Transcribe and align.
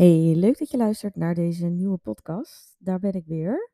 Hey, 0.00 0.34
leuk 0.36 0.58
dat 0.58 0.70
je 0.70 0.76
luistert 0.76 1.16
naar 1.16 1.34
deze 1.34 1.66
nieuwe 1.66 1.96
podcast. 1.96 2.76
Daar 2.78 2.98
ben 2.98 3.12
ik 3.12 3.26
weer. 3.26 3.70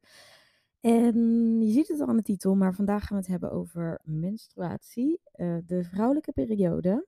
En 0.80 1.16
je 1.60 1.72
ziet 1.72 1.88
het 1.88 2.00
al 2.00 2.06
aan 2.08 2.16
de 2.16 2.22
titel, 2.22 2.54
maar 2.54 2.74
vandaag 2.74 3.06
gaan 3.06 3.16
we 3.16 3.22
het 3.22 3.26
hebben 3.26 3.50
over 3.50 4.00
menstruatie, 4.04 5.20
uh, 5.34 5.56
de 5.66 5.84
vrouwelijke 5.84 6.32
periode. 6.32 7.06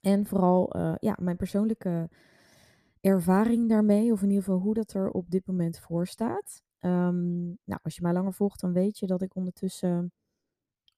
En 0.00 0.26
vooral 0.26 0.76
uh, 0.76 0.94
ja, 0.98 1.16
mijn 1.20 1.36
persoonlijke 1.36 2.10
ervaring 3.00 3.68
daarmee, 3.68 4.12
of 4.12 4.22
in 4.22 4.28
ieder 4.28 4.44
geval 4.44 4.60
hoe 4.60 4.74
dat 4.74 4.92
er 4.92 5.10
op 5.10 5.30
dit 5.30 5.46
moment 5.46 5.78
voor 5.78 6.06
staat. 6.06 6.62
Um, 6.80 7.58
nou, 7.64 7.80
als 7.82 7.96
je 7.96 8.02
mij 8.02 8.12
langer 8.12 8.32
volgt, 8.32 8.60
dan 8.60 8.72
weet 8.72 8.98
je 8.98 9.06
dat 9.06 9.22
ik 9.22 9.36
ondertussen 9.36 10.12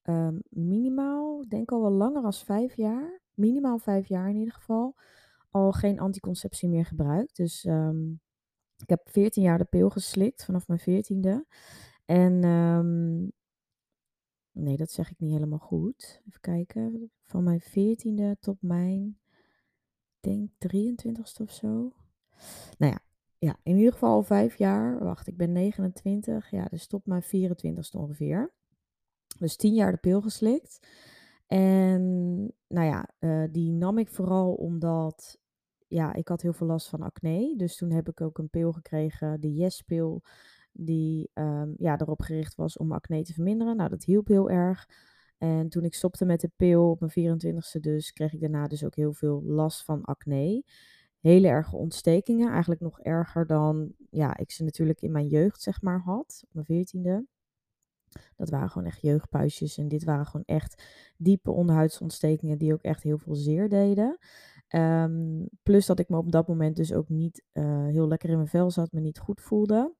um, 0.03 0.41
minimaal, 0.49 1.43
denk 1.47 1.71
al 1.71 1.81
wel 1.81 1.91
langer 1.91 2.23
als 2.23 2.43
vijf 2.43 2.75
jaar, 2.75 3.21
minimaal 3.33 3.77
vijf 3.77 4.07
jaar 4.07 4.29
in 4.29 4.35
ieder 4.35 4.53
geval, 4.53 4.95
al 5.53 5.71
geen 5.71 5.99
anticonceptie 5.99 6.69
meer 6.69 6.85
gebruikt. 6.85 7.35
Dus 7.35 7.65
um, 7.65 8.21
ik 8.77 8.89
heb 8.89 9.09
14 9.09 9.43
jaar 9.43 9.57
de 9.57 9.63
pil 9.63 9.89
geslikt 9.89 10.45
vanaf 10.45 10.67
mijn 10.67 10.79
14e. 10.79 11.47
En 12.05 12.43
um, 12.43 13.31
nee, 14.51 14.77
dat 14.77 14.91
zeg 14.91 15.11
ik 15.11 15.19
niet 15.19 15.33
helemaal 15.33 15.59
goed. 15.59 16.21
Even 16.27 16.39
kijken. 16.41 17.11
Van 17.23 17.43
mijn 17.43 17.61
14e 17.61 18.39
tot 18.39 18.61
mijn, 18.61 19.19
denk 20.19 20.49
23ste 20.51 21.41
of 21.41 21.51
zo. 21.51 21.93
Nou 22.77 22.91
ja, 22.91 22.99
ja, 23.37 23.57
in 23.63 23.77
ieder 23.77 23.93
geval 23.93 24.13
al 24.13 24.23
vijf 24.23 24.55
jaar. 24.55 25.03
Wacht, 25.03 25.27
ik 25.27 25.37
ben 25.37 25.51
29. 25.51 26.51
Ja, 26.51 26.65
dus 26.65 26.87
tot 26.87 27.05
mijn 27.05 27.23
24ste 27.23 27.97
ongeveer. 27.99 28.53
Dus 29.39 29.55
10 29.55 29.73
jaar 29.73 29.91
de 29.91 29.97
pil 29.97 30.21
geslikt. 30.21 30.87
En 31.47 32.01
nou 32.67 32.87
ja, 32.87 33.09
uh, 33.19 33.43
die 33.51 33.71
nam 33.71 33.97
ik 33.97 34.09
vooral 34.09 34.53
omdat 34.53 35.41
ja, 35.93 36.13
ik 36.13 36.27
had 36.27 36.41
heel 36.41 36.53
veel 36.53 36.67
last 36.67 36.89
van 36.89 37.01
acne. 37.01 37.53
Dus 37.57 37.75
toen 37.75 37.91
heb 37.91 38.09
ik 38.09 38.21
ook 38.21 38.37
een 38.37 38.49
pil 38.49 38.71
gekregen, 38.71 39.41
de 39.41 39.53
Yes-pil, 39.53 40.21
die 40.71 41.29
um, 41.33 41.75
ja, 41.77 41.99
erop 41.99 42.21
gericht 42.21 42.55
was 42.55 42.77
om 42.77 42.91
acne 42.91 43.23
te 43.23 43.33
verminderen. 43.33 43.75
Nou, 43.75 43.89
dat 43.89 44.03
hielp 44.03 44.27
heel 44.27 44.49
erg. 44.49 44.89
En 45.37 45.69
toen 45.69 45.83
ik 45.83 45.93
stopte 45.93 46.25
met 46.25 46.41
de 46.41 46.51
pil 46.55 46.89
op 46.89 46.99
mijn 46.99 47.37
24ste 47.37 47.79
dus, 47.79 48.11
kreeg 48.11 48.33
ik 48.33 48.39
daarna 48.39 48.67
dus 48.67 48.83
ook 48.85 48.95
heel 48.95 49.13
veel 49.13 49.43
last 49.43 49.83
van 49.83 50.03
acne. 50.03 50.63
Hele 51.19 51.47
erge 51.47 51.75
ontstekingen, 51.75 52.51
eigenlijk 52.51 52.81
nog 52.81 52.99
erger 52.99 53.47
dan 53.47 53.93
ja, 54.09 54.37
ik 54.37 54.51
ze 54.51 54.63
natuurlijk 54.63 55.01
in 55.01 55.11
mijn 55.11 55.27
jeugd 55.27 55.61
zeg 55.61 55.81
maar 55.81 55.99
had, 55.99 56.43
op 56.51 56.67
mijn 56.67 56.85
14e. 56.85 57.31
Dat 58.35 58.49
waren 58.49 58.69
gewoon 58.69 58.87
echt 58.87 59.01
jeugdpuisjes 59.01 59.77
en 59.77 59.87
dit 59.87 60.03
waren 60.03 60.25
gewoon 60.25 60.45
echt 60.45 60.83
diepe 61.17 61.51
onderhuidsontstekingen 61.51 62.57
die 62.57 62.73
ook 62.73 62.81
echt 62.81 63.03
heel 63.03 63.17
veel 63.17 63.35
zeer 63.35 63.69
deden. 63.69 64.17
Um, 64.75 65.49
plus 65.63 65.85
dat 65.85 65.99
ik 65.99 66.09
me 66.09 66.17
op 66.17 66.31
dat 66.31 66.47
moment 66.47 66.75
dus 66.75 66.93
ook 66.93 67.09
niet 67.09 67.43
uh, 67.53 67.85
heel 67.85 68.07
lekker 68.07 68.29
in 68.29 68.35
mijn 68.35 68.47
vel 68.47 68.71
zat, 68.71 68.91
me 68.91 68.99
niet 68.99 69.19
goed 69.19 69.41
voelde. 69.41 69.95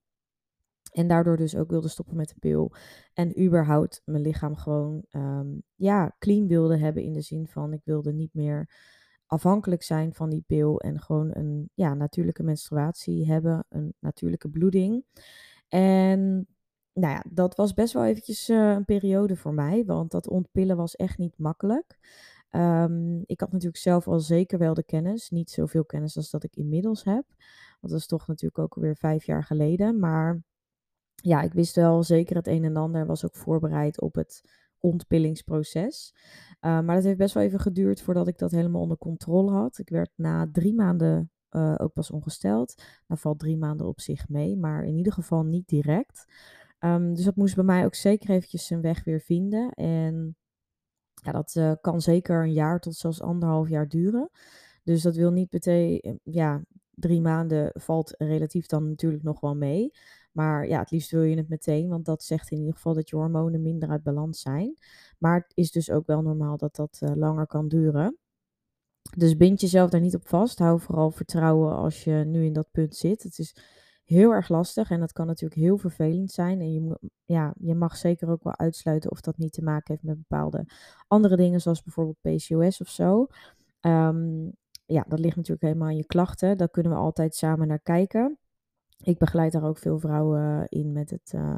En 0.92 1.08
daardoor 1.08 1.38
dus 1.38 1.56
ook 1.56 1.70
wilde 1.70 1.88
stoppen 1.88 2.16
met 2.16 2.28
de 2.28 2.36
pil. 2.40 2.74
En 3.14 3.44
überhaupt 3.44 4.02
mijn 4.06 4.22
lichaam 4.22 4.56
gewoon 4.56 5.06
um, 5.12 5.64
ja, 5.76 6.16
clean 6.20 6.48
wilde 6.48 6.78
hebben 6.78 7.04
in 7.04 7.14
de 7.14 7.22
zin 7.22 7.48
van 7.48 7.74
ik 7.74 7.82
wilde 7.84 8.14
niet 8.14 8.34
meer 8.34 8.70
afhankelijk 9.26 9.84
zijn 9.84 10.14
van 10.14 10.30
die 10.30 10.44
pil 10.48 10.80
en 10.80 11.00
gewoon 11.00 11.36
een 11.36 11.70
ja, 11.74 11.94
natuurlijke 11.94 12.44
menstruatie 12.44 13.28
hebben, 13.28 13.66
een 13.70 13.94
natuurlijke 14.00 14.50
bloeding. 14.50 15.06
En 15.68 16.48
nou 16.94 17.14
ja, 17.14 17.24
dat 17.30 17.56
was 17.56 17.74
best 17.74 17.94
wel 17.94 18.06
eventjes 18.06 18.50
uh, 18.50 18.72
een 18.72 18.86
periode 18.86 19.36
voor 19.36 19.54
mij, 19.54 19.86
want 19.86 20.12
dat 20.12 20.28
ontpillen 20.28 20.78
was 20.78 20.96
echt 20.96 21.18
niet 21.18 21.38
makkelijk. 21.38 21.98
Um, 22.56 23.24
ik 23.26 23.40
had 23.40 23.52
natuurlijk 23.52 23.82
zelf 23.82 24.08
al 24.08 24.20
zeker 24.20 24.58
wel 24.60 24.74
de 24.74 24.84
kennis. 24.84 25.30
Niet 25.30 25.52
zoveel 25.52 25.86
kennis 25.86 26.18
als 26.18 26.30
dat 26.30 26.44
ik 26.44 26.56
inmiddels 26.56 27.04
heb. 27.04 27.26
Want 27.80 27.94
dat 27.94 28.02
is 28.02 28.08
toch 28.08 28.28
natuurlijk 28.28 28.60
ook 28.60 28.76
alweer 28.76 28.96
vijf 28.96 29.26
jaar 29.26 29.44
geleden. 29.44 30.00
Maar 30.00 30.44
ja, 31.16 31.42
ik 31.42 31.54
wist 31.54 31.76
wel 31.76 32.04
zeker 32.04 32.36
het 32.36 32.48
een 32.48 32.64
en 32.64 32.76
ander. 32.76 33.06
Was 33.06 33.26
ook 33.26 33.36
voorbereid 33.36 34.02
op 34.02 34.16
het 34.16 34.42
ontpillingsproces. 34.80 36.16
Uh, 36.62 36.80
maar 36.82 36.96
dat 36.96 37.04
heeft 37.04 37.18
best 37.18 37.34
wel 37.34 37.44
even 37.44 37.60
geduurd 37.60 38.02
voordat 38.02 38.28
ik 38.28 38.38
dat 38.38 38.52
helemaal 38.52 38.82
onder 38.82 38.98
controle 38.98 39.52
had. 39.52 39.78
Ik 39.78 39.90
werd 39.90 40.12
na 40.16 40.50
drie 40.52 40.74
maanden 40.74 41.32
uh, 41.52 41.76
ook 41.78 41.94
pas 41.94 42.12
ongesteld. 42.12 42.84
Nou 43.08 43.22
valt 43.22 43.40
drie 43.40 43.58
maanden 43.58 43.88
op 43.88 44.00
zich 44.02 44.30
mee, 44.30 44.58
maar 44.58 44.84
in 44.84 44.96
ieder 44.96 45.14
geval 45.14 45.44
niet 45.44 45.68
direct. 45.68 46.26
Um, 46.80 47.14
dus 47.14 47.26
dat 47.26 47.36
moest 47.36 47.56
bij 47.56 47.64
mij 47.64 47.86
ook 47.86 47.96
zeker 47.96 48.30
eventjes 48.30 48.66
zijn 48.66 48.82
weg 48.82 49.04
weer 49.04 49.22
vinden. 49.22 49.72
En 49.72 50.36
ja, 51.24 51.32
dat 51.32 51.56
uh, 51.58 51.72
kan 51.82 52.02
zeker 52.02 52.44
een 52.44 52.54
jaar 52.54 52.80
tot 52.80 52.96
zelfs 52.96 53.22
anderhalf 53.22 53.70
jaar 53.70 53.88
duren. 53.88 54.30
Dus 54.84 55.02
dat 55.02 55.16
wil 55.16 55.32
niet 55.32 55.52
meteen, 55.52 56.00
eh, 56.00 56.14
ja, 56.24 56.62
drie 56.96 57.22
maanden 57.22 57.72
valt 57.74 58.16
relatief 58.18 58.66
dan 58.66 58.90
natuurlijk 58.90 59.24
nog 59.24 59.40
wel 59.40 59.56
mee. 59.56 59.92
Maar 60.32 60.68
ja, 60.68 60.80
het 60.80 60.92
liefst 60.92 61.12
wil 61.12 61.24
je 61.24 61.36
het 61.36 61.50
meteen, 61.50 61.90
want 61.90 62.06
dat 62.06 62.24
zegt 62.24 62.52
in 62.52 62.58
ieder 62.58 62.74
geval 62.74 62.94
dat 62.94 63.10
je 63.10 63.16
hormonen 63.16 63.62
minder 63.62 63.90
uit 63.90 64.04
balans 64.04 64.42
zijn. 64.42 64.78
Maar 65.18 65.36
het 65.36 65.52
is 65.54 65.72
dus 65.72 65.92
ook 65.92 66.08
wel 66.08 66.22
normaal 66.22 66.58
dat 66.58 66.76
dat 66.76 67.00
uh, 67.04 67.16
langer 67.16 67.48
kan 67.48 67.68
duren. 67.68 68.18
Dus 69.18 69.38
bind 69.38 69.62
jezelf 69.62 69.90
daar 69.90 70.02
niet 70.02 70.16
op 70.16 70.28
vast. 70.28 70.60
Hou 70.60 70.80
vooral 70.80 71.12
vertrouwen 71.12 71.76
als 71.76 72.04
je 72.04 72.12
nu 72.12 72.46
in 72.46 72.54
dat 72.54 72.72
punt 72.72 72.96
zit. 72.96 73.24
Het 73.24 73.40
is 73.40 73.56
heel 74.14 74.32
erg 74.32 74.50
lastig 74.50 74.90
en 74.90 75.00
dat 75.00 75.12
kan 75.12 75.28
natuurlijk 75.28 75.62
heel 75.62 75.78
vervelend 75.78 76.32
zijn. 76.32 76.60
En 76.60 76.74
je, 76.74 77.00
ja, 77.26 77.54
je 77.60 77.76
mag 77.76 77.98
zeker 77.98 78.30
ook 78.30 78.44
wel 78.44 78.58
uitsluiten 78.58 79.12
of 79.12 79.22
dat 79.22 79.38
niet 79.38 79.54
te 79.54 79.64
maken 79.64 79.94
heeft 79.94 80.04
met 80.04 80.28
bepaalde 80.28 80.66
andere 81.08 81.36
dingen, 81.36 81.62
zoals 81.62 81.84
bijvoorbeeld 81.84 82.22
PCOS 82.22 82.82
of 82.82 82.90
zo. 82.90 83.28
Um, 83.82 84.52
ja, 84.86 85.06
dat 85.08 85.20
ligt 85.20 85.36
natuurlijk 85.36 85.64
helemaal 85.64 85.88
aan 85.88 85.98
je 85.98 86.06
klachten. 86.06 86.58
Daar 86.58 86.70
kunnen 86.70 86.92
we 86.92 86.98
altijd 86.98 87.36
samen 87.36 87.68
naar 87.68 87.82
kijken. 87.82 88.38
Ik 89.04 89.18
begeleid 89.18 89.52
daar 89.52 89.64
ook 89.64 89.78
veel 89.78 90.00
vrouwen 90.00 90.68
in 90.68 90.92
met 90.92 91.10
het 91.10 91.34
uh, 91.36 91.58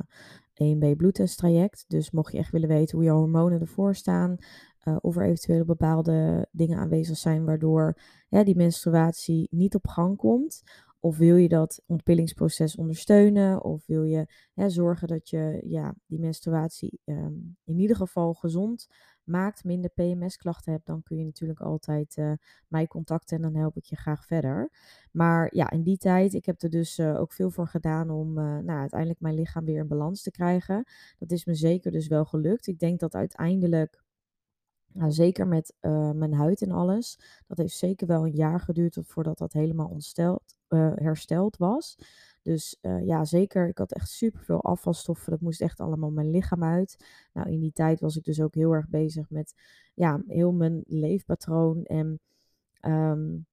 eh, 0.53 0.75
1B 0.75 0.95
bloedtesttraject. 0.97 1.85
Dus 1.87 2.11
mocht 2.11 2.31
je 2.31 2.37
echt 2.37 2.51
willen 2.51 2.69
weten 2.69 2.95
hoe 2.97 3.05
je 3.05 3.11
hormonen 3.11 3.61
ervoor 3.61 3.95
staan, 3.95 4.37
uh, 4.83 4.95
of 5.01 5.15
er 5.15 5.25
eventueel 5.25 5.65
bepaalde 5.65 6.47
dingen 6.51 6.77
aanwezig 6.77 7.17
zijn 7.17 7.45
waardoor 7.45 7.97
hè, 8.29 8.43
die 8.43 8.55
menstruatie 8.55 9.47
niet 9.51 9.75
op 9.75 9.87
gang 9.87 10.17
komt, 10.17 10.61
of 11.05 11.17
wil 11.17 11.35
je 11.35 11.47
dat 11.47 11.81
ontpillingsproces 11.85 12.75
ondersteunen? 12.75 13.63
Of 13.63 13.85
wil 13.85 14.03
je 14.03 14.25
hè, 14.53 14.69
zorgen 14.69 15.07
dat 15.07 15.29
je 15.29 15.61
ja, 15.65 15.95
die 16.05 16.19
menstruatie 16.19 16.99
um, 17.05 17.57
in 17.63 17.79
ieder 17.79 17.95
geval 17.95 18.33
gezond 18.33 18.87
maakt, 19.23 19.63
minder 19.63 19.89
PMS-klachten 19.89 20.71
hebt, 20.71 20.85
dan 20.85 21.03
kun 21.03 21.17
je 21.17 21.25
natuurlijk 21.25 21.59
altijd 21.59 22.17
uh, 22.17 22.31
mij 22.67 22.87
contacten 22.87 23.35
en 23.35 23.41
dan 23.41 23.55
help 23.55 23.77
ik 23.77 23.83
je 23.83 23.95
graag 23.95 24.25
verder. 24.25 24.69
Maar 25.11 25.55
ja, 25.55 25.69
in 25.69 25.83
die 25.83 25.97
tijd, 25.97 26.33
ik 26.33 26.45
heb 26.45 26.61
er 26.61 26.69
dus 26.69 26.97
uh, 26.97 27.19
ook 27.19 27.33
veel 27.33 27.49
voor 27.49 27.67
gedaan 27.67 28.09
om 28.09 28.37
uh, 28.37 28.57
nou, 28.57 28.79
uiteindelijk 28.79 29.19
mijn 29.19 29.35
lichaam 29.35 29.65
weer 29.65 29.79
in 29.79 29.87
balans 29.87 30.21
te 30.21 30.31
krijgen. 30.31 30.83
Dat 31.17 31.31
is 31.31 31.45
me 31.45 31.53
zeker 31.53 31.91
dus 31.91 32.07
wel 32.07 32.25
gelukt. 32.25 32.67
Ik 32.67 32.79
denk 32.79 32.99
dat 32.99 33.15
uiteindelijk 33.15 34.04
nou, 34.95 35.11
zeker 35.11 35.47
met 35.47 35.73
uh, 35.81 36.11
mijn 36.11 36.33
huid 36.33 36.61
en 36.61 36.71
alles. 36.71 37.19
Dat 37.47 37.57
heeft 37.57 37.75
zeker 37.75 38.07
wel 38.07 38.25
een 38.25 38.35
jaar 38.35 38.59
geduurd 38.59 38.97
voordat 39.01 39.37
dat 39.37 39.53
helemaal 39.53 39.87
ontsteld, 39.87 40.57
uh, 40.69 40.91
hersteld 40.95 41.57
was. 41.57 41.97
Dus 42.41 42.77
uh, 42.81 43.05
ja, 43.05 43.25
zeker. 43.25 43.67
Ik 43.67 43.77
had 43.77 43.93
echt 43.93 44.09
super 44.09 44.43
veel 44.43 44.61
afvalstoffen. 44.61 45.31
Dat 45.31 45.41
moest 45.41 45.61
echt 45.61 45.79
allemaal 45.79 46.11
mijn 46.11 46.29
lichaam 46.29 46.63
uit. 46.63 47.05
Nou, 47.33 47.49
in 47.51 47.59
die 47.59 47.71
tijd 47.71 47.99
was 47.99 48.15
ik 48.15 48.23
dus 48.23 48.41
ook 48.41 48.55
heel 48.55 48.71
erg 48.71 48.89
bezig 48.89 49.29
met 49.29 49.53
ja, 49.93 50.21
heel 50.27 50.51
mijn 50.51 50.83
leefpatroon 50.85 51.83
en 51.83 52.19
um, 52.81 53.45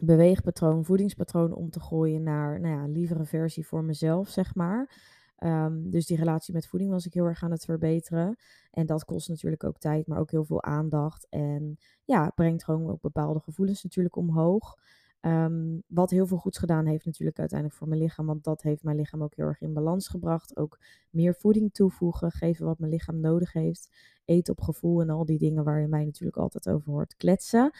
beweegpatroon, 0.00 0.84
voedingspatroon 0.84 1.54
om 1.54 1.70
te 1.70 1.80
gooien 1.80 2.22
naar 2.22 2.60
nou 2.60 2.74
ja, 2.74 2.82
een 2.82 2.92
lievere 2.92 3.24
versie 3.24 3.66
voor 3.66 3.84
mezelf, 3.84 4.28
zeg 4.28 4.54
maar. 4.54 5.12
Um, 5.38 5.90
dus 5.90 6.06
die 6.06 6.16
relatie 6.16 6.54
met 6.54 6.66
voeding 6.66 6.90
was 6.90 7.06
ik 7.06 7.14
heel 7.14 7.24
erg 7.24 7.42
aan 7.42 7.50
het 7.50 7.64
verbeteren. 7.64 8.36
En 8.70 8.86
dat 8.86 9.04
kost 9.04 9.28
natuurlijk 9.28 9.64
ook 9.64 9.78
tijd, 9.78 10.06
maar 10.06 10.18
ook 10.18 10.30
heel 10.30 10.44
veel 10.44 10.62
aandacht. 10.62 11.26
En 11.28 11.78
ja, 12.04 12.32
brengt 12.34 12.64
gewoon 12.64 12.90
ook 12.90 13.00
bepaalde 13.00 13.40
gevoelens 13.40 13.82
natuurlijk 13.82 14.16
omhoog. 14.16 14.76
Um, 15.20 15.82
wat 15.86 16.10
heel 16.10 16.26
veel 16.26 16.36
goeds 16.36 16.58
gedaan 16.58 16.86
heeft 16.86 17.04
natuurlijk 17.04 17.38
uiteindelijk 17.38 17.78
voor 17.78 17.88
mijn 17.88 18.00
lichaam. 18.00 18.26
Want 18.26 18.44
dat 18.44 18.62
heeft 18.62 18.82
mijn 18.82 18.96
lichaam 18.96 19.22
ook 19.22 19.36
heel 19.36 19.46
erg 19.46 19.60
in 19.60 19.72
balans 19.72 20.08
gebracht. 20.08 20.56
Ook 20.56 20.78
meer 21.10 21.34
voeding 21.34 21.72
toevoegen, 21.72 22.30
geven 22.30 22.66
wat 22.66 22.78
mijn 22.78 22.92
lichaam 22.92 23.20
nodig 23.20 23.52
heeft. 23.52 23.90
Eten 24.24 24.52
op 24.52 24.60
gevoel 24.60 25.00
en 25.00 25.10
al 25.10 25.24
die 25.24 25.38
dingen 25.38 25.64
waar 25.64 25.80
je 25.80 25.86
mij 25.86 26.04
natuurlijk 26.04 26.36
altijd 26.36 26.68
over 26.68 26.92
hoort 26.92 27.16
kletsen. 27.16 27.70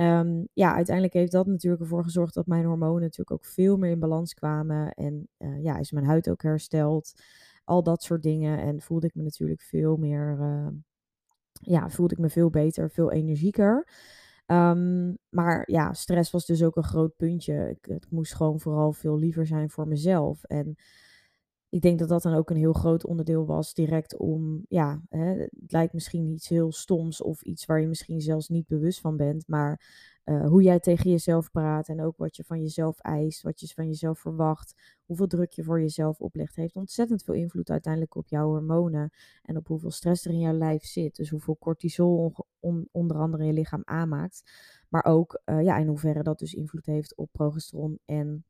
Um, 0.00 0.48
ja, 0.52 0.74
uiteindelijk 0.74 1.14
heeft 1.14 1.32
dat 1.32 1.46
natuurlijk 1.46 1.82
ervoor 1.82 2.02
gezorgd 2.04 2.34
dat 2.34 2.46
mijn 2.46 2.64
hormonen 2.64 3.00
natuurlijk 3.00 3.30
ook 3.30 3.44
veel 3.44 3.76
meer 3.76 3.90
in 3.90 3.98
balans 3.98 4.34
kwamen. 4.34 4.92
En 4.92 5.28
uh, 5.38 5.62
ja, 5.62 5.78
is 5.78 5.90
mijn 5.90 6.06
huid 6.06 6.30
ook 6.30 6.42
hersteld. 6.42 7.12
Al 7.64 7.82
dat 7.82 8.02
soort 8.02 8.22
dingen. 8.22 8.58
En 8.58 8.80
voelde 8.80 9.06
ik 9.06 9.14
me 9.14 9.22
natuurlijk 9.22 9.60
veel 9.60 9.96
meer, 9.96 10.36
uh, 10.40 10.68
ja, 11.52 11.88
voelde 11.88 12.14
ik 12.14 12.20
me 12.20 12.28
veel 12.28 12.50
beter, 12.50 12.90
veel 12.90 13.12
energieker. 13.12 13.88
Um, 14.46 15.18
maar 15.28 15.70
ja, 15.70 15.92
stress 15.92 16.30
was 16.30 16.46
dus 16.46 16.62
ook 16.62 16.76
een 16.76 16.84
groot 16.84 17.16
puntje. 17.16 17.68
Ik, 17.68 17.86
ik, 17.86 18.10
moest 18.10 18.34
gewoon 18.34 18.60
vooral 18.60 18.92
veel 18.92 19.18
liever 19.18 19.46
zijn 19.46 19.70
voor 19.70 19.88
mezelf. 19.88 20.44
En 20.44 20.76
ik 21.70 21.80
denk 21.80 21.98
dat 21.98 22.08
dat 22.08 22.22
dan 22.22 22.34
ook 22.34 22.50
een 22.50 22.56
heel 22.56 22.72
groot 22.72 23.04
onderdeel 23.04 23.46
was, 23.46 23.74
direct 23.74 24.16
om, 24.16 24.64
ja, 24.68 25.02
hè, 25.08 25.34
het 25.38 25.72
lijkt 25.72 25.92
misschien 25.92 26.26
iets 26.26 26.48
heel 26.48 26.72
stoms 26.72 27.22
of 27.22 27.42
iets 27.42 27.66
waar 27.66 27.80
je 27.80 27.86
misschien 27.86 28.20
zelfs 28.20 28.48
niet 28.48 28.66
bewust 28.66 29.00
van 29.00 29.16
bent, 29.16 29.48
maar 29.48 29.80
uh, 30.24 30.46
hoe 30.46 30.62
jij 30.62 30.80
tegen 30.80 31.10
jezelf 31.10 31.50
praat 31.50 31.88
en 31.88 32.02
ook 32.02 32.16
wat 32.16 32.36
je 32.36 32.44
van 32.44 32.60
jezelf 32.60 32.98
eist, 32.98 33.42
wat 33.42 33.60
je 33.60 33.66
van 33.66 33.86
jezelf 33.86 34.18
verwacht, 34.18 34.96
hoeveel 35.04 35.26
druk 35.26 35.52
je 35.52 35.64
voor 35.64 35.80
jezelf 35.80 36.20
oplegt, 36.20 36.56
heeft 36.56 36.76
ontzettend 36.76 37.22
veel 37.22 37.34
invloed 37.34 37.70
uiteindelijk 37.70 38.14
op 38.14 38.28
jouw 38.28 38.48
hormonen 38.48 39.10
en 39.42 39.56
op 39.56 39.66
hoeveel 39.66 39.90
stress 39.90 40.24
er 40.24 40.32
in 40.32 40.38
jouw 40.38 40.52
lijf 40.52 40.84
zit. 40.84 41.16
Dus 41.16 41.30
hoeveel 41.30 41.56
cortisol 41.58 42.32
on, 42.60 42.88
onder 42.92 43.16
andere 43.16 43.44
je 43.44 43.52
lichaam 43.52 43.82
aanmaakt, 43.84 44.42
maar 44.88 45.04
ook 45.04 45.40
uh, 45.44 45.62
ja, 45.62 45.76
in 45.76 45.86
hoeverre 45.86 46.22
dat 46.22 46.38
dus 46.38 46.54
invloed 46.54 46.86
heeft 46.86 47.16
op 47.16 47.32
progesteron 47.32 47.98
en 48.04 48.44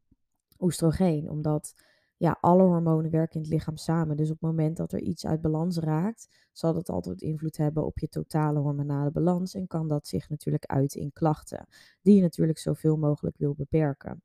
oestrogeen, 0.59 1.31
omdat 1.31 1.75
ja, 2.19 2.39
alle 2.41 2.63
hormonen 2.63 3.11
werken 3.11 3.35
in 3.35 3.41
het 3.41 3.51
lichaam 3.51 3.77
samen. 3.77 4.17
Dus 4.17 4.31
op 4.31 4.41
het 4.41 4.51
moment 4.51 4.77
dat 4.77 4.93
er 4.93 5.01
iets 5.01 5.27
uit 5.27 5.41
balans 5.41 5.79
raakt, 5.79 6.29
zal 6.53 6.73
dat 6.73 6.89
altijd 6.89 7.23
invloed 7.23 7.57
hebben 7.57 7.87
op 7.87 7.99
je 7.99 8.09
totale 8.09 8.59
hormonale 8.59 9.11
balans. 9.11 9.55
En 9.55 9.67
kan 9.67 9.89
dat 9.89 10.07
zich 10.07 10.29
natuurlijk 10.29 10.67
uiten 10.67 11.01
in 11.01 11.13
klachten, 11.13 11.67
die 12.03 12.15
je 12.15 12.21
natuurlijk 12.21 12.59
zoveel 12.59 12.97
mogelijk 12.97 13.37
wil 13.37 13.55
beperken. 13.55 14.23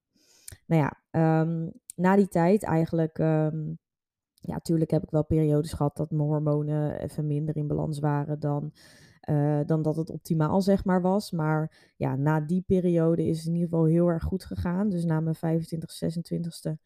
Nou 0.65 0.81
ja, 0.81 1.01
ehm, 1.09 1.69
na 1.95 2.15
die 2.15 2.27
tijd 2.27 2.63
eigenlijk. 2.63 3.17
Um, 3.17 3.79
ja, 4.33 4.53
natuurlijk 4.53 4.91
heb 4.91 5.03
ik 5.03 5.09
wel 5.09 5.25
periodes 5.25 5.73
gehad 5.73 5.97
dat 5.97 6.11
mijn 6.11 6.29
hormonen 6.29 6.99
even 6.99 7.27
minder 7.27 7.55
in 7.55 7.67
balans 7.67 7.99
waren 7.99 8.39
dan, 8.39 8.73
uh, 9.29 9.59
dan 9.65 9.81
dat 9.81 9.95
het 9.95 10.09
optimaal 10.09 10.61
zeg 10.61 10.85
maar 10.85 11.01
was. 11.01 11.31
Maar 11.31 11.91
ja, 11.97 12.15
na 12.15 12.39
die 12.39 12.61
periode 12.61 13.27
is 13.27 13.37
het 13.37 13.47
in 13.47 13.53
ieder 13.53 13.69
geval 13.69 13.85
heel 13.85 14.07
erg 14.07 14.23
goed 14.23 14.45
gegaan. 14.45 14.89
Dus 14.89 15.05
na 15.05 15.19
mijn 15.19 15.35
25, 15.35 15.91
26ste 15.91 16.77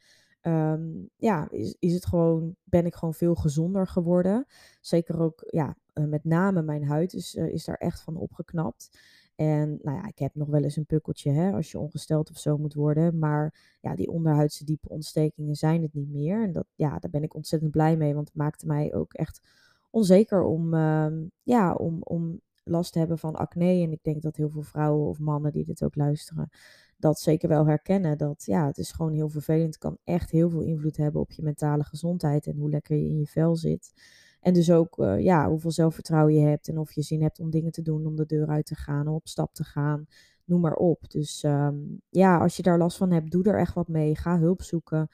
um, 0.42 1.10
ja, 1.16 1.48
is, 1.50 1.76
is 1.80 1.94
het 1.94 2.06
gewoon, 2.06 2.56
ben 2.64 2.86
ik 2.86 2.96
gewoon 2.96 3.14
veel 3.14 3.36
gezonder 3.36 3.88
geworden. 3.88 4.46
Zeker 4.82 5.20
ook, 5.20 5.44
ja, 5.46 5.76
uh, 5.94 6.06
met 6.06 6.24
name 6.24 6.62
mijn 6.62 6.84
huid 6.84 7.14
is, 7.14 7.36
uh, 7.36 7.48
is 7.48 7.66
daar 7.66 7.76
echt 7.76 8.02
van 8.02 8.16
opgeknapt. 8.16 9.00
En 9.36 9.80
nou 9.82 9.98
ja, 9.98 10.08
ik 10.08 10.20
heb 10.20 10.36
nog 10.36 10.48
wel 10.48 10.64
eens 10.64 10.76
een 10.76 10.86
pukkeltje 10.86 11.32
hè, 11.32 11.52
als 11.52 11.72
je 11.72 11.80
ongesteld 11.80 12.30
of 12.30 12.38
zo 12.38 12.58
moet 12.58 12.74
worden. 12.74 13.20
Maar 13.20 13.78
ja, 13.82 13.96
die 13.96 14.10
onderhuidse 14.10 14.66
diepe 14.66 14.90
ontstekingen 14.90 15.56
zijn 15.56 15.82
het 15.82 15.94
niet 15.94 16.10
meer. 16.10 16.44
En 16.44 16.52
dat, 16.52 16.66
ja, 16.76 17.00
daar 17.00 17.12
ben 17.12 17.24
ik 17.24 17.36
ontzettend 17.36 17.72
blij 17.72 17.98
mee, 17.98 18.14
want 18.14 18.28
het 18.28 18.38
maakte 18.38 18.66
mij 18.66 18.94
ook 18.94 19.14
echt 19.14 19.42
onzeker 19.90 20.44
om, 20.44 20.74
uh, 20.74 21.12
ja, 21.44 21.74
om, 21.74 21.98
om 22.04 22.42
last 22.64 22.92
te 22.92 23.00
hebben 23.00 23.18
van 23.18 23.36
acne. 23.36 23.84
En 23.84 23.92
ik 23.92 24.04
denk 24.04 24.22
dat 24.22 24.36
heel 24.36 24.50
veel 24.50 24.62
vrouwen 24.62 25.08
of 25.08 25.20
mannen 25.20 25.52
die 25.52 25.66
dit 25.66 25.84
ook 25.84 25.96
luisteren, 25.96 26.50
dat 26.98 27.20
zeker 27.20 27.50
wel 27.50 27.66
herkennen. 27.66 28.18
Dat 28.18 28.44
ja, 28.46 28.66
het 28.66 28.78
is 28.78 28.92
gewoon 28.92 29.14
heel 29.14 29.30
vervelend. 29.30 29.66
Het 29.66 29.78
kan 29.78 29.98
echt 30.04 30.32
heel 30.32 30.50
veel 30.50 30.62
invloed 30.62 30.98
hebben 30.98 31.22
op 31.22 31.32
je 31.32 31.44
mentale 31.44 31.84
gezondheid 31.84 32.48
en 32.48 32.58
hoe 32.58 32.70
lekker 32.70 32.98
je 32.98 33.06
in 33.06 33.20
je 33.20 33.28
vel 33.28 33.56
zit. 33.56 33.94
En 34.42 34.54
dus 34.54 34.72
ook 34.72 34.98
uh, 34.98 35.20
ja, 35.20 35.50
hoeveel 35.50 35.72
zelfvertrouwen 35.72 36.34
je 36.34 36.48
hebt 36.48 36.68
en 36.68 36.78
of 36.78 36.92
je 36.92 37.02
zin 37.02 37.22
hebt 37.22 37.40
om 37.40 37.50
dingen 37.50 37.72
te 37.72 37.82
doen, 37.82 38.06
om 38.06 38.16
de 38.16 38.26
deur 38.26 38.48
uit 38.48 38.66
te 38.66 38.76
gaan, 38.76 39.08
op 39.08 39.28
stap 39.28 39.54
te 39.54 39.64
gaan. 39.64 40.08
Noem 40.46 40.62
maar 40.62 40.76
op. 40.76 41.10
Dus 41.10 41.44
um, 41.44 42.02
ja, 42.10 42.38
als 42.38 42.58
je 42.58 42.64
daar 42.64 42.78
last 42.78 42.98
van 42.98 43.12
hebt, 43.12 43.32
doe 43.32 43.44
er 43.44 43.60
echt 43.60 43.74
wat 43.74 43.88
mee. 43.88 44.16
Ga 44.16 44.40
hulp 44.40 44.62
zoeken. 44.62 45.08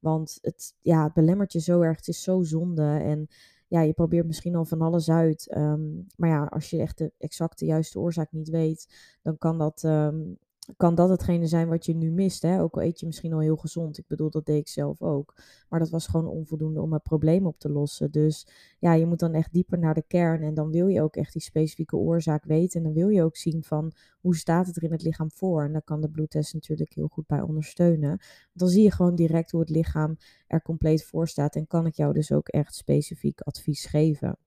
Want 0.00 0.38
het, 0.40 0.74
ja, 0.80 1.04
het 1.04 1.12
belemmert 1.12 1.52
je 1.52 1.60
zo 1.60 1.80
erg. 1.80 1.96
Het 1.96 2.08
is 2.08 2.22
zo 2.22 2.42
zonde. 2.42 2.82
En 2.82 3.28
ja, 3.68 3.80
je 3.80 3.92
probeert 3.92 4.26
misschien 4.26 4.54
al 4.54 4.64
van 4.64 4.80
alles 4.80 5.10
uit. 5.10 5.56
Um, 5.56 6.06
maar 6.16 6.28
ja, 6.28 6.44
als 6.44 6.70
je 6.70 6.80
echt 6.80 6.98
de 6.98 7.12
exacte 7.18 7.64
juiste 7.64 7.98
oorzaak 7.98 8.32
niet 8.32 8.48
weet, 8.48 8.88
dan 9.22 9.38
kan 9.38 9.58
dat 9.58 9.82
um, 9.82 10.38
kan 10.76 10.94
dat 10.94 11.08
hetgene 11.08 11.46
zijn 11.46 11.68
wat 11.68 11.86
je 11.86 11.94
nu 11.94 12.10
mist. 12.10 12.42
Hè? 12.42 12.60
Ook 12.60 12.74
al 12.74 12.82
eet 12.82 13.00
je 13.00 13.06
misschien 13.06 13.32
al 13.32 13.40
heel 13.40 13.56
gezond. 13.56 13.98
Ik 13.98 14.06
bedoel, 14.06 14.30
dat 14.30 14.46
deed 14.46 14.58
ik 14.58 14.68
zelf 14.68 15.02
ook. 15.02 15.34
Maar 15.68 15.78
dat 15.78 15.90
was 15.90 16.06
gewoon 16.06 16.26
onvoldoende 16.26 16.80
om 16.80 16.92
het 16.92 17.02
probleem 17.02 17.46
op 17.46 17.58
te 17.58 17.70
lossen. 17.70 18.10
Dus 18.10 18.46
ja, 18.78 18.92
je 18.92 19.06
moet 19.06 19.18
dan 19.18 19.32
echt 19.32 19.52
dieper 19.52 19.78
naar 19.78 19.94
de 19.94 20.04
kern. 20.06 20.42
En 20.42 20.54
dan 20.54 20.70
wil 20.70 20.86
je 20.86 21.02
ook 21.02 21.16
echt 21.16 21.32
die 21.32 21.42
specifieke 21.42 21.96
oorzaak 21.96 22.44
weten. 22.44 22.78
En 22.78 22.84
dan 22.84 22.94
wil 22.94 23.08
je 23.08 23.22
ook 23.22 23.36
zien 23.36 23.62
van 23.64 23.92
hoe 24.20 24.36
staat 24.36 24.66
het 24.66 24.76
er 24.76 24.82
in 24.82 24.92
het 24.92 25.02
lichaam 25.02 25.30
voor. 25.30 25.64
En 25.64 25.72
daar 25.72 25.82
kan 25.82 26.00
de 26.00 26.10
bloedtest 26.10 26.54
natuurlijk 26.54 26.94
heel 26.94 27.08
goed 27.08 27.26
bij 27.26 27.40
ondersteunen. 27.40 28.20
Dan 28.52 28.68
zie 28.68 28.82
je 28.82 28.92
gewoon 28.92 29.14
direct 29.14 29.50
hoe 29.50 29.60
het 29.60 29.70
lichaam 29.70 30.16
er 30.46 30.62
compleet 30.62 31.04
voor 31.04 31.28
staat. 31.28 31.54
En 31.54 31.66
kan 31.66 31.86
ik 31.86 31.94
jou 31.94 32.12
dus 32.12 32.32
ook 32.32 32.48
echt 32.48 32.74
specifiek 32.74 33.40
advies 33.40 33.86
geven. 33.86 34.38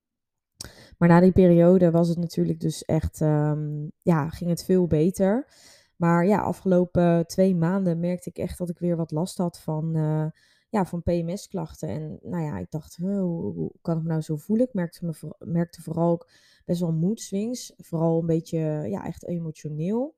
Maar 0.98 1.08
na 1.08 1.20
die 1.20 1.32
periode 1.32 1.90
was 1.90 2.08
het 2.08 2.18
natuurlijk 2.18 2.60
dus 2.60 2.84
echt, 2.84 3.20
um, 3.20 3.92
ja, 4.02 4.28
ging 4.28 4.50
het 4.50 4.64
veel 4.64 4.86
beter. 4.86 5.46
Maar 5.96 6.26
ja, 6.26 6.38
afgelopen 6.38 7.26
twee 7.26 7.54
maanden 7.54 8.00
merkte 8.00 8.28
ik 8.28 8.38
echt 8.38 8.58
dat 8.58 8.68
ik 8.68 8.78
weer 8.78 8.96
wat 8.96 9.10
last 9.10 9.38
had 9.38 9.60
van, 9.60 9.96
uh, 9.96 10.26
ja, 10.68 10.84
van 10.84 11.02
PMS-klachten. 11.02 11.88
En 11.88 12.18
nou 12.22 12.42
ja, 12.42 12.58
ik 12.58 12.70
dacht, 12.70 12.96
hoe, 12.96 13.70
kan 13.82 13.96
ik 13.96 14.02
me 14.02 14.08
nou 14.08 14.20
zo 14.20 14.36
voelen? 14.36 14.66
Ik 14.66 14.74
merkte, 14.74 15.06
me, 15.06 15.34
merkte 15.38 15.82
vooral 15.82 16.10
ook 16.10 16.28
best 16.64 16.80
wel 16.80 16.92
mood 16.92 17.20
swings. 17.20 17.72
Vooral 17.76 18.20
een 18.20 18.26
beetje, 18.26 18.58
ja, 18.88 19.04
echt 19.04 19.26
emotioneel. 19.26 20.14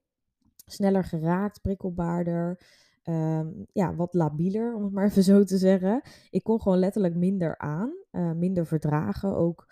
Sneller 0.67 1.05
geraakt, 1.05 1.61
prikkelbaarder. 1.61 2.61
Um, 3.05 3.67
ja, 3.73 3.95
wat 3.95 4.15
labieler, 4.15 4.75
om 4.75 4.85
het 4.85 4.93
maar 4.93 5.05
even 5.05 5.23
zo 5.23 5.45
te 5.45 5.59
zeggen. 5.59 6.03
Ik 6.31 6.43
kon 6.43 6.61
gewoon 6.61 6.79
letterlijk 6.79 7.15
minder 7.15 7.59
aan, 7.59 7.93
uh, 8.13 8.33
minder 8.33 8.67
verdragen. 8.67 9.37
Ook 9.37 9.67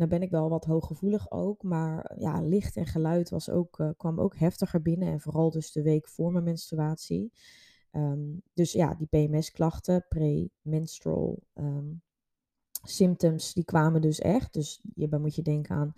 nou 0.00 0.12
ben 0.12 0.22
ik 0.22 0.30
wel 0.30 0.48
wat 0.48 0.64
hooggevoelig 0.64 1.30
ook, 1.30 1.62
maar 1.62 2.12
ja, 2.18 2.40
licht 2.42 2.76
en 2.76 2.86
geluid 2.86 3.30
was 3.30 3.50
ook, 3.50 3.78
uh, 3.78 3.90
kwam 3.96 4.20
ook 4.20 4.36
heftiger 4.36 4.82
binnen. 4.82 5.08
En 5.08 5.20
vooral 5.20 5.50
dus 5.50 5.72
de 5.72 5.82
week 5.82 6.08
voor 6.08 6.32
mijn 6.32 6.44
menstruatie. 6.44 7.32
Um, 7.92 8.42
dus 8.54 8.72
ja, 8.72 8.94
die 8.94 9.06
PMS-klachten, 9.06 10.06
pre-menstrual 10.08 11.42
um, 11.54 12.02
symptoms, 12.82 13.52
die 13.52 13.64
kwamen 13.64 14.00
dus 14.00 14.18
echt. 14.18 14.52
Dus 14.52 14.80
hierbij 14.94 15.18
moet 15.18 15.34
je 15.34 15.42
denken 15.42 15.76
aan, 15.76 15.94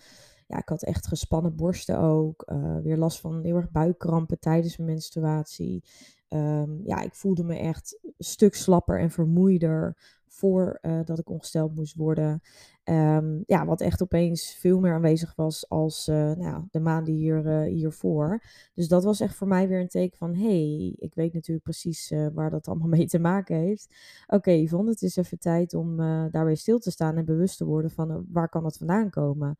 ja, 0.46 0.58
ik 0.58 0.68
had 0.68 0.82
echt 0.82 1.06
gespannen 1.06 1.56
borsten 1.56 1.98
ook. 1.98 2.50
Uh, 2.52 2.78
weer 2.78 2.96
last 2.96 3.20
van 3.20 3.42
heel 3.42 3.56
erg 3.56 3.70
buikkrampen 3.70 4.38
tijdens 4.38 4.76
mijn 4.76 4.90
menstruatie. 4.90 5.84
Um, 6.28 6.80
ja, 6.84 7.00
ik 7.00 7.14
voelde 7.14 7.44
me 7.44 7.56
echt 7.56 7.98
een 8.02 8.14
stuk 8.18 8.54
slapper 8.54 9.00
en 9.00 9.10
vermoeider 9.10 9.96
voordat 10.32 10.78
uh, 10.82 11.00
dat 11.04 11.18
ik 11.18 11.30
ongesteld 11.30 11.74
moest 11.74 11.94
worden. 11.94 12.40
Um, 12.84 13.42
ja, 13.46 13.64
wat 13.64 13.80
echt 13.80 14.02
opeens 14.02 14.54
veel 14.54 14.80
meer 14.80 14.92
aanwezig 14.92 15.34
was 15.34 15.68
als 15.68 16.08
uh, 16.08 16.32
nou, 16.32 16.64
de 16.70 16.80
maanden 16.80 17.14
hier, 17.14 17.46
uh, 17.46 17.74
hiervoor. 17.74 18.42
Dus 18.74 18.88
dat 18.88 19.04
was 19.04 19.20
echt 19.20 19.34
voor 19.34 19.48
mij 19.48 19.68
weer 19.68 19.80
een 19.80 19.88
teken 19.88 20.18
van: 20.18 20.34
hey, 20.34 20.94
ik 20.98 21.14
weet 21.14 21.32
natuurlijk 21.32 21.64
precies 21.64 22.10
uh, 22.10 22.26
waar 22.32 22.50
dat 22.50 22.68
allemaal 22.68 22.88
mee 22.98 23.06
te 23.06 23.18
maken 23.18 23.56
heeft. 23.56 23.94
Oké, 24.26 24.34
okay, 24.34 24.62
Yvonne, 24.62 24.90
het 24.90 25.02
is 25.02 25.16
even 25.16 25.38
tijd 25.38 25.74
om 25.74 25.96
daarbij 26.30 26.54
stil 26.54 26.78
te 26.78 26.90
staan 26.90 27.16
en 27.16 27.24
bewust 27.24 27.56
te 27.56 27.64
worden 27.64 27.90
van 27.90 28.26
waar 28.28 28.48
kan 28.48 28.62
dat 28.62 28.76
vandaan 28.76 29.10
komen. 29.10 29.56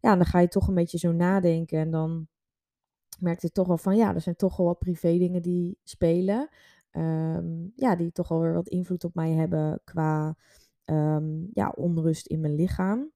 Ja, 0.00 0.16
dan 0.16 0.26
ga 0.26 0.38
je 0.40 0.48
toch 0.48 0.68
een 0.68 0.74
beetje 0.74 0.98
zo 0.98 1.12
nadenken 1.12 1.78
en 1.78 1.90
dan 1.90 2.28
merkte 3.18 3.50
toch 3.50 3.66
wel 3.66 3.78
van 3.78 3.96
ja, 3.96 4.14
er 4.14 4.20
zijn 4.20 4.36
toch 4.36 4.56
wel 4.56 4.66
wat 4.66 4.78
privé 4.78 5.18
dingen 5.18 5.42
die 5.42 5.78
spelen. 5.84 6.48
Um, 6.92 7.72
ja, 7.76 7.96
die 7.96 8.12
toch 8.12 8.28
wel 8.28 8.40
weer 8.40 8.54
wat 8.54 8.68
invloed 8.68 9.04
op 9.04 9.14
mij 9.14 9.30
hebben 9.30 9.80
qua 9.84 10.36
um, 10.84 11.48
ja, 11.52 11.68
onrust 11.68 12.26
in 12.26 12.40
mijn 12.40 12.54
lichaam. 12.54 13.10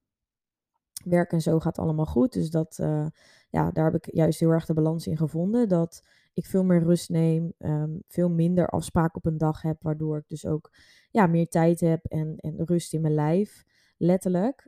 Werk 1.03 1.31
en 1.31 1.41
zo 1.41 1.59
gaat 1.59 1.77
allemaal 1.77 2.05
goed. 2.05 2.33
Dus 2.33 2.49
dat, 2.49 2.77
uh, 2.81 3.07
ja, 3.49 3.71
daar 3.71 3.91
heb 3.91 3.95
ik 3.95 4.13
juist 4.15 4.39
heel 4.39 4.49
erg 4.49 4.65
de 4.65 4.73
balans 4.73 5.07
in 5.07 5.17
gevonden. 5.17 5.69
Dat 5.69 6.03
ik 6.33 6.45
veel 6.45 6.63
meer 6.63 6.83
rust 6.83 7.09
neem, 7.09 7.53
um, 7.57 8.03
veel 8.07 8.29
minder 8.29 8.67
afspraken 8.67 9.15
op 9.15 9.25
een 9.25 9.37
dag 9.37 9.61
heb, 9.61 9.83
waardoor 9.83 10.17
ik 10.17 10.27
dus 10.27 10.45
ook 10.45 10.71
ja, 11.11 11.27
meer 11.27 11.47
tijd 11.47 11.79
heb 11.79 12.05
en, 12.05 12.35
en 12.37 12.65
rust 12.65 12.93
in 12.93 13.01
mijn 13.01 13.13
lijf. 13.13 13.63
Letterlijk. 13.97 14.67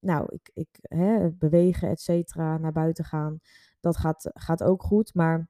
Nou, 0.00 0.26
ik, 0.28 0.50
ik 0.54 0.68
hè, 0.80 1.30
bewegen, 1.30 1.88
et 1.88 2.00
cetera, 2.00 2.58
naar 2.58 2.72
buiten 2.72 3.04
gaan, 3.04 3.38
dat 3.80 3.96
gaat, 3.96 4.30
gaat 4.32 4.62
ook 4.62 4.82
goed. 4.82 5.14
Maar 5.14 5.48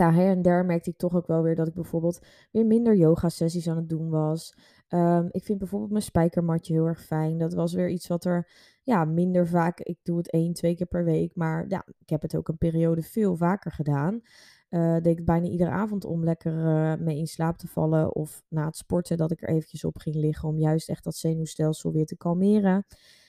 daar 0.00 0.18
en 0.18 0.42
der 0.42 0.64
merkte 0.64 0.90
ik 0.90 0.96
toch 0.96 1.14
ook 1.14 1.26
wel 1.26 1.42
weer 1.42 1.54
dat 1.54 1.68
ik 1.68 1.74
bijvoorbeeld 1.74 2.26
weer 2.50 2.66
minder 2.66 2.96
yoga-sessies 2.96 3.68
aan 3.68 3.76
het 3.76 3.88
doen 3.88 4.10
was. 4.10 4.54
Um, 4.88 5.28
ik 5.30 5.44
vind 5.44 5.58
bijvoorbeeld 5.58 5.90
mijn 5.90 6.02
spijkermatje 6.02 6.72
heel 6.72 6.86
erg 6.86 7.02
fijn. 7.02 7.38
Dat 7.38 7.54
was 7.54 7.72
weer 7.72 7.88
iets 7.88 8.06
wat 8.06 8.24
er 8.24 8.48
ja, 8.82 9.04
minder 9.04 9.48
vaak. 9.48 9.80
Ik 9.80 9.98
doe 10.02 10.16
het 10.16 10.30
één, 10.30 10.52
twee 10.52 10.76
keer 10.76 10.86
per 10.86 11.04
week. 11.04 11.34
Maar 11.34 11.64
ja, 11.68 11.84
ik 11.98 12.08
heb 12.08 12.22
het 12.22 12.36
ook 12.36 12.48
een 12.48 12.58
periode 12.58 13.02
veel 13.02 13.36
vaker 13.36 13.72
gedaan. 13.72 14.20
Uh, 14.70 14.96
deed 15.00 15.18
ik 15.18 15.24
bijna 15.24 15.46
iedere 15.46 15.70
avond 15.70 16.04
om 16.04 16.24
lekker 16.24 16.52
uh, 16.52 16.94
mee 17.04 17.18
in 17.18 17.26
slaap 17.26 17.58
te 17.58 17.68
vallen. 17.68 18.14
Of 18.14 18.42
na 18.48 18.64
het 18.66 18.76
sporten 18.76 19.16
dat 19.16 19.30
ik 19.30 19.42
er 19.42 19.48
eventjes 19.48 19.84
op 19.84 19.98
ging 19.98 20.16
liggen. 20.16 20.48
Om 20.48 20.58
juist 20.58 20.88
echt 20.88 21.04
dat 21.04 21.16
zenuwstelsel 21.16 21.92
weer 21.92 22.06
te 22.06 22.16
kalmeren. 22.16 22.86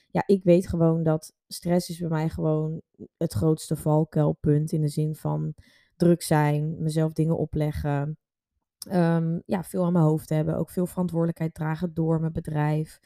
Ja, 0.08 0.22
ik 0.26 0.44
weet 0.44 0.68
gewoon 0.68 1.02
dat 1.02 1.32
stress 1.48 1.88
is 1.88 1.98
bij 1.98 2.08
mij 2.08 2.28
gewoon 2.28 2.80
het 3.16 3.32
grootste 3.32 3.76
valkuilpunt. 3.76 4.72
In 4.72 4.80
de 4.80 4.88
zin 4.88 5.14
van 5.14 5.54
druk 6.02 6.22
zijn, 6.22 6.82
mezelf 6.82 7.12
dingen 7.12 7.38
opleggen. 7.38 8.16
Um, 8.92 9.42
ja, 9.46 9.64
veel 9.64 9.84
aan 9.84 9.92
mijn 9.92 10.04
hoofd 10.04 10.28
hebben. 10.28 10.56
Ook 10.56 10.70
veel 10.70 10.86
verantwoordelijkheid 10.86 11.54
dragen 11.54 11.94
door 11.94 12.20
mijn 12.20 12.32
bedrijf. 12.32 13.00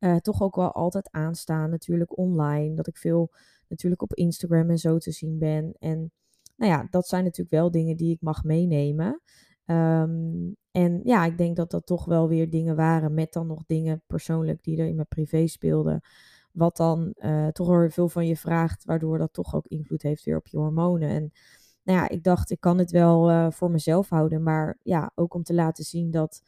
Uh, 0.00 0.16
toch 0.16 0.42
ook 0.42 0.56
wel 0.56 0.72
altijd 0.72 1.10
aanstaan, 1.10 1.70
natuurlijk 1.70 2.18
online. 2.18 2.74
Dat 2.74 2.86
ik 2.86 2.96
veel 2.96 3.32
natuurlijk 3.68 4.02
op 4.02 4.14
Instagram 4.14 4.70
en 4.70 4.78
zo 4.78 4.98
te 4.98 5.10
zien 5.10 5.38
ben. 5.38 5.74
En 5.78 6.12
nou 6.56 6.72
ja, 6.72 6.86
dat 6.90 7.06
zijn 7.06 7.24
natuurlijk 7.24 7.50
wel 7.50 7.70
dingen 7.70 7.96
die 7.96 8.12
ik 8.12 8.20
mag 8.20 8.44
meenemen. 8.44 9.20
Um, 9.66 10.56
en 10.70 11.00
ja, 11.04 11.24
ik 11.24 11.38
denk 11.38 11.56
dat 11.56 11.70
dat 11.70 11.86
toch 11.86 12.04
wel 12.04 12.28
weer 12.28 12.50
dingen 12.50 12.76
waren 12.76 13.14
met 13.14 13.32
dan 13.32 13.46
nog 13.46 13.62
dingen 13.66 14.02
persoonlijk 14.06 14.62
die 14.62 14.78
er 14.78 14.86
in 14.86 14.94
mijn 14.94 15.08
privé 15.08 15.46
speelden. 15.46 16.00
Wat 16.52 16.76
dan 16.76 17.14
uh, 17.16 17.48
toch 17.48 17.68
weer 17.68 17.92
veel 17.92 18.08
van 18.08 18.26
je 18.26 18.36
vraagt, 18.36 18.84
waardoor 18.84 19.18
dat 19.18 19.32
toch 19.32 19.54
ook 19.54 19.66
invloed 19.66 20.02
heeft 20.02 20.24
weer 20.24 20.36
op 20.36 20.46
je 20.46 20.56
hormonen. 20.56 21.08
En 21.08 21.32
nou 21.82 21.98
ja, 21.98 22.08
ik 22.08 22.24
dacht, 22.24 22.50
ik 22.50 22.60
kan 22.60 22.78
het 22.78 22.90
wel 22.90 23.30
uh, 23.30 23.50
voor 23.50 23.70
mezelf 23.70 24.08
houden, 24.08 24.42
maar 24.42 24.78
ja, 24.82 25.12
ook 25.14 25.34
om 25.34 25.42
te 25.42 25.54
laten 25.54 25.84
zien 25.84 26.10
dat, 26.10 26.42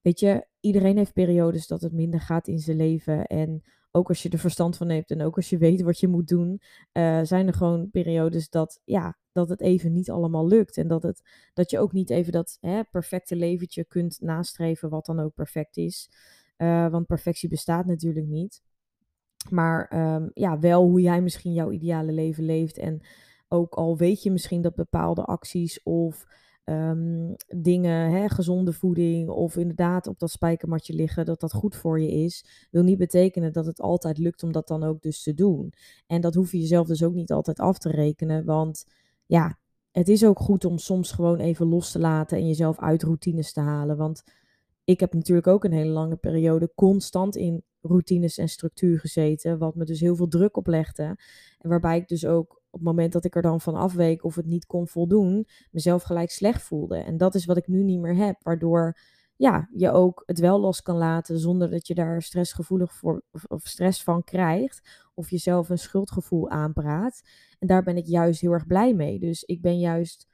weet 0.00 0.20
je, 0.20 0.46
iedereen 0.60 0.96
heeft 0.96 1.12
periodes 1.12 1.66
dat 1.66 1.80
het 1.80 1.92
minder 1.92 2.20
gaat 2.20 2.48
in 2.48 2.58
zijn 2.58 2.76
leven. 2.76 3.26
En 3.26 3.62
ook 3.90 4.08
als 4.08 4.22
je 4.22 4.28
er 4.28 4.38
verstand 4.38 4.76
van 4.76 4.88
hebt 4.88 5.10
en 5.10 5.22
ook 5.22 5.36
als 5.36 5.50
je 5.50 5.58
weet 5.58 5.82
wat 5.82 6.00
je 6.00 6.08
moet 6.08 6.28
doen, 6.28 6.60
uh, 6.92 7.20
zijn 7.22 7.46
er 7.46 7.54
gewoon 7.54 7.90
periodes 7.90 8.50
dat, 8.50 8.80
ja, 8.84 9.16
dat 9.32 9.48
het 9.48 9.60
even 9.60 9.92
niet 9.92 10.10
allemaal 10.10 10.46
lukt. 10.46 10.76
En 10.76 10.88
dat, 10.88 11.02
het, 11.02 11.22
dat 11.54 11.70
je 11.70 11.78
ook 11.78 11.92
niet 11.92 12.10
even 12.10 12.32
dat 12.32 12.58
hè, 12.60 12.82
perfecte 12.90 13.36
leventje 13.36 13.84
kunt 13.84 14.20
nastreven, 14.20 14.88
wat 14.88 15.06
dan 15.06 15.20
ook 15.20 15.34
perfect 15.34 15.76
is. 15.76 16.10
Uh, 16.56 16.88
want 16.88 17.06
perfectie 17.06 17.48
bestaat 17.48 17.86
natuurlijk 17.86 18.26
niet. 18.26 18.62
Maar 19.50 20.12
um, 20.14 20.30
ja, 20.34 20.58
wel 20.58 20.84
hoe 20.84 21.00
jij 21.00 21.20
misschien 21.20 21.52
jouw 21.52 21.70
ideale 21.70 22.12
leven 22.12 22.44
leeft. 22.44 22.78
En 22.78 23.00
ook 23.48 23.74
al 23.74 23.96
weet 23.96 24.22
je 24.22 24.30
misschien 24.30 24.62
dat 24.62 24.74
bepaalde 24.74 25.24
acties 25.24 25.82
of 25.82 26.26
um, 26.64 27.34
dingen, 27.46 28.10
hè, 28.10 28.28
gezonde 28.28 28.72
voeding 28.72 29.28
of 29.28 29.56
inderdaad 29.56 30.06
op 30.06 30.18
dat 30.18 30.30
spijkermatje 30.30 30.94
liggen, 30.94 31.24
dat 31.24 31.40
dat 31.40 31.52
goed 31.52 31.76
voor 31.76 32.00
je 32.00 32.10
is, 32.10 32.44
wil 32.70 32.82
niet 32.82 32.98
betekenen 32.98 33.52
dat 33.52 33.66
het 33.66 33.80
altijd 33.80 34.18
lukt 34.18 34.42
om 34.42 34.52
dat 34.52 34.68
dan 34.68 34.82
ook 34.82 35.02
dus 35.02 35.22
te 35.22 35.34
doen. 35.34 35.72
En 36.06 36.20
dat 36.20 36.34
hoef 36.34 36.52
je 36.52 36.58
jezelf 36.58 36.86
dus 36.86 37.02
ook 37.02 37.14
niet 37.14 37.32
altijd 37.32 37.60
af 37.60 37.78
te 37.78 37.90
rekenen, 37.90 38.44
want 38.44 38.84
ja, 39.26 39.58
het 39.90 40.08
is 40.08 40.24
ook 40.24 40.38
goed 40.38 40.64
om 40.64 40.78
soms 40.78 41.12
gewoon 41.12 41.38
even 41.38 41.66
los 41.66 41.92
te 41.92 41.98
laten 41.98 42.38
en 42.38 42.46
jezelf 42.46 42.78
uit 42.78 43.02
routines 43.02 43.52
te 43.52 43.60
halen. 43.60 43.96
Want 43.96 44.22
ik 44.84 45.00
heb 45.00 45.14
natuurlijk 45.14 45.46
ook 45.46 45.64
een 45.64 45.72
hele 45.72 45.90
lange 45.90 46.16
periode 46.16 46.72
constant 46.74 47.36
in 47.36 47.62
routines 47.80 48.38
en 48.38 48.48
structuur 48.48 48.98
gezeten, 49.00 49.58
wat 49.58 49.74
me 49.74 49.84
dus 49.84 50.00
heel 50.00 50.16
veel 50.16 50.28
druk 50.28 50.56
oplegde. 50.56 51.02
En 51.58 51.68
waarbij 51.68 51.96
ik 51.96 52.08
dus 52.08 52.26
ook 52.26 52.57
op 52.70 52.80
het 52.80 52.88
moment 52.88 53.12
dat 53.12 53.24
ik 53.24 53.36
er 53.36 53.42
dan 53.42 53.60
van 53.60 53.74
afweek 53.74 54.24
of 54.24 54.34
het 54.34 54.46
niet 54.46 54.66
kon 54.66 54.88
voldoen, 54.88 55.46
mezelf 55.70 56.02
gelijk 56.02 56.30
slecht 56.30 56.62
voelde. 56.62 56.96
En 56.96 57.16
dat 57.16 57.34
is 57.34 57.44
wat 57.44 57.56
ik 57.56 57.68
nu 57.68 57.82
niet 57.82 58.00
meer 58.00 58.16
heb, 58.16 58.36
waardoor 58.42 58.98
ja, 59.36 59.68
je 59.72 59.90
ook 59.90 60.22
het 60.26 60.38
wel 60.38 60.60
los 60.60 60.82
kan 60.82 60.96
laten 60.96 61.38
zonder 61.38 61.70
dat 61.70 61.86
je 61.86 61.94
daar 61.94 62.22
stressgevoelig 62.22 62.92
voor 62.92 63.22
of 63.48 63.66
stress 63.66 64.02
van 64.02 64.24
krijgt 64.24 65.08
of 65.14 65.30
jezelf 65.30 65.68
een 65.68 65.78
schuldgevoel 65.78 66.50
aanpraat. 66.50 67.22
En 67.58 67.66
daar 67.66 67.82
ben 67.82 67.96
ik 67.96 68.06
juist 68.06 68.40
heel 68.40 68.52
erg 68.52 68.66
blij 68.66 68.94
mee. 68.94 69.18
Dus 69.18 69.42
ik 69.42 69.60
ben 69.60 69.78
juist 69.78 70.26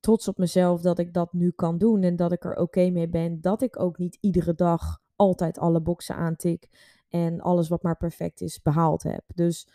trots 0.00 0.28
op 0.28 0.38
mezelf 0.38 0.80
dat 0.80 0.98
ik 0.98 1.12
dat 1.12 1.32
nu 1.32 1.50
kan 1.50 1.78
doen 1.78 2.02
en 2.02 2.16
dat 2.16 2.32
ik 2.32 2.44
er 2.44 2.56
oké 2.56 2.90
mee 2.90 3.08
ben 3.08 3.40
dat 3.40 3.62
ik 3.62 3.80
ook 3.80 3.98
niet 3.98 4.18
iedere 4.20 4.54
dag 4.54 5.00
altijd 5.16 5.58
alle 5.58 5.80
boxen 5.80 6.14
aantik 6.14 6.68
en 7.08 7.40
alles 7.40 7.68
wat 7.68 7.82
maar 7.82 7.96
perfect 7.96 8.40
is 8.40 8.62
behaald 8.62 9.02
heb. 9.02 9.24
Dus 9.34 9.68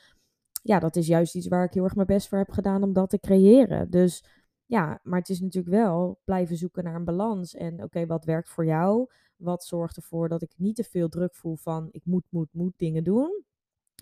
ja, 0.69 0.79
dat 0.79 0.95
is 0.95 1.07
juist 1.07 1.35
iets 1.35 1.47
waar 1.47 1.63
ik 1.63 1.73
heel 1.73 1.83
erg 1.83 1.95
mijn 1.95 2.07
best 2.07 2.27
voor 2.27 2.37
heb 2.37 2.51
gedaan 2.51 2.83
om 2.83 2.93
dat 2.93 3.09
te 3.09 3.19
creëren. 3.19 3.89
Dus 3.89 4.23
ja, 4.65 4.99
maar 5.03 5.19
het 5.19 5.29
is 5.29 5.39
natuurlijk 5.39 5.75
wel 5.75 6.19
blijven 6.23 6.57
zoeken 6.57 6.83
naar 6.83 6.95
een 6.95 7.05
balans. 7.05 7.55
En 7.55 7.83
oké, 7.83 8.05
wat 8.05 8.25
werkt 8.25 8.49
voor 8.49 8.65
jou? 8.65 9.09
Wat 9.35 9.63
zorgt 9.63 9.95
ervoor 9.95 10.29
dat 10.29 10.41
ik 10.41 10.53
niet 10.57 10.75
te 10.75 10.83
veel 10.83 11.09
druk 11.09 11.35
voel 11.35 11.55
van 11.55 11.87
ik 11.91 12.05
moet, 12.05 12.23
moet, 12.29 12.53
moet 12.53 12.73
dingen 12.77 13.03
doen. 13.03 13.43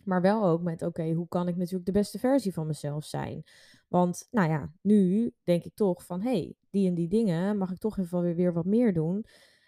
Maar 0.03 0.21
wel 0.21 0.45
ook 0.45 0.61
met 0.61 0.81
oké, 0.81 1.11
hoe 1.11 1.27
kan 1.27 1.47
ik 1.47 1.55
natuurlijk 1.55 1.85
de 1.85 1.91
beste 1.91 2.19
versie 2.19 2.53
van 2.53 2.67
mezelf 2.67 3.05
zijn? 3.05 3.43
Want 3.87 4.27
nou 4.31 4.49
ja, 4.49 4.71
nu 4.81 5.31
denk 5.43 5.63
ik 5.63 5.75
toch 5.75 6.05
van 6.05 6.21
hé, 6.21 6.29
hey, 6.29 6.55
die 6.69 6.87
en 6.87 6.95
die 6.95 7.07
dingen 7.07 7.57
mag 7.57 7.71
ik 7.71 7.77
toch 7.77 7.97
even 7.97 8.21
weer, 8.21 8.35
weer 8.35 8.53
wat 8.53 8.65
meer 8.65 8.93
doen. 8.93 9.25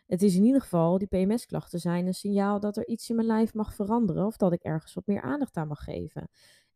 Het 0.07 0.21
is 0.21 0.35
in 0.35 0.43
ieder 0.43 0.61
geval, 0.61 0.97
die 0.97 1.07
PMS-klachten 1.07 1.79
zijn 1.79 2.07
een 2.07 2.13
signaal 2.13 2.59
dat 2.59 2.77
er 2.77 2.87
iets 2.87 3.09
in 3.09 3.15
mijn 3.15 3.27
lijf 3.27 3.53
mag 3.53 3.73
veranderen 3.73 4.25
of 4.25 4.37
dat 4.37 4.53
ik 4.53 4.63
ergens 4.63 4.93
wat 4.93 5.07
meer 5.07 5.21
aandacht 5.21 5.57
aan 5.57 5.67
mag 5.67 5.83
geven. 5.83 6.29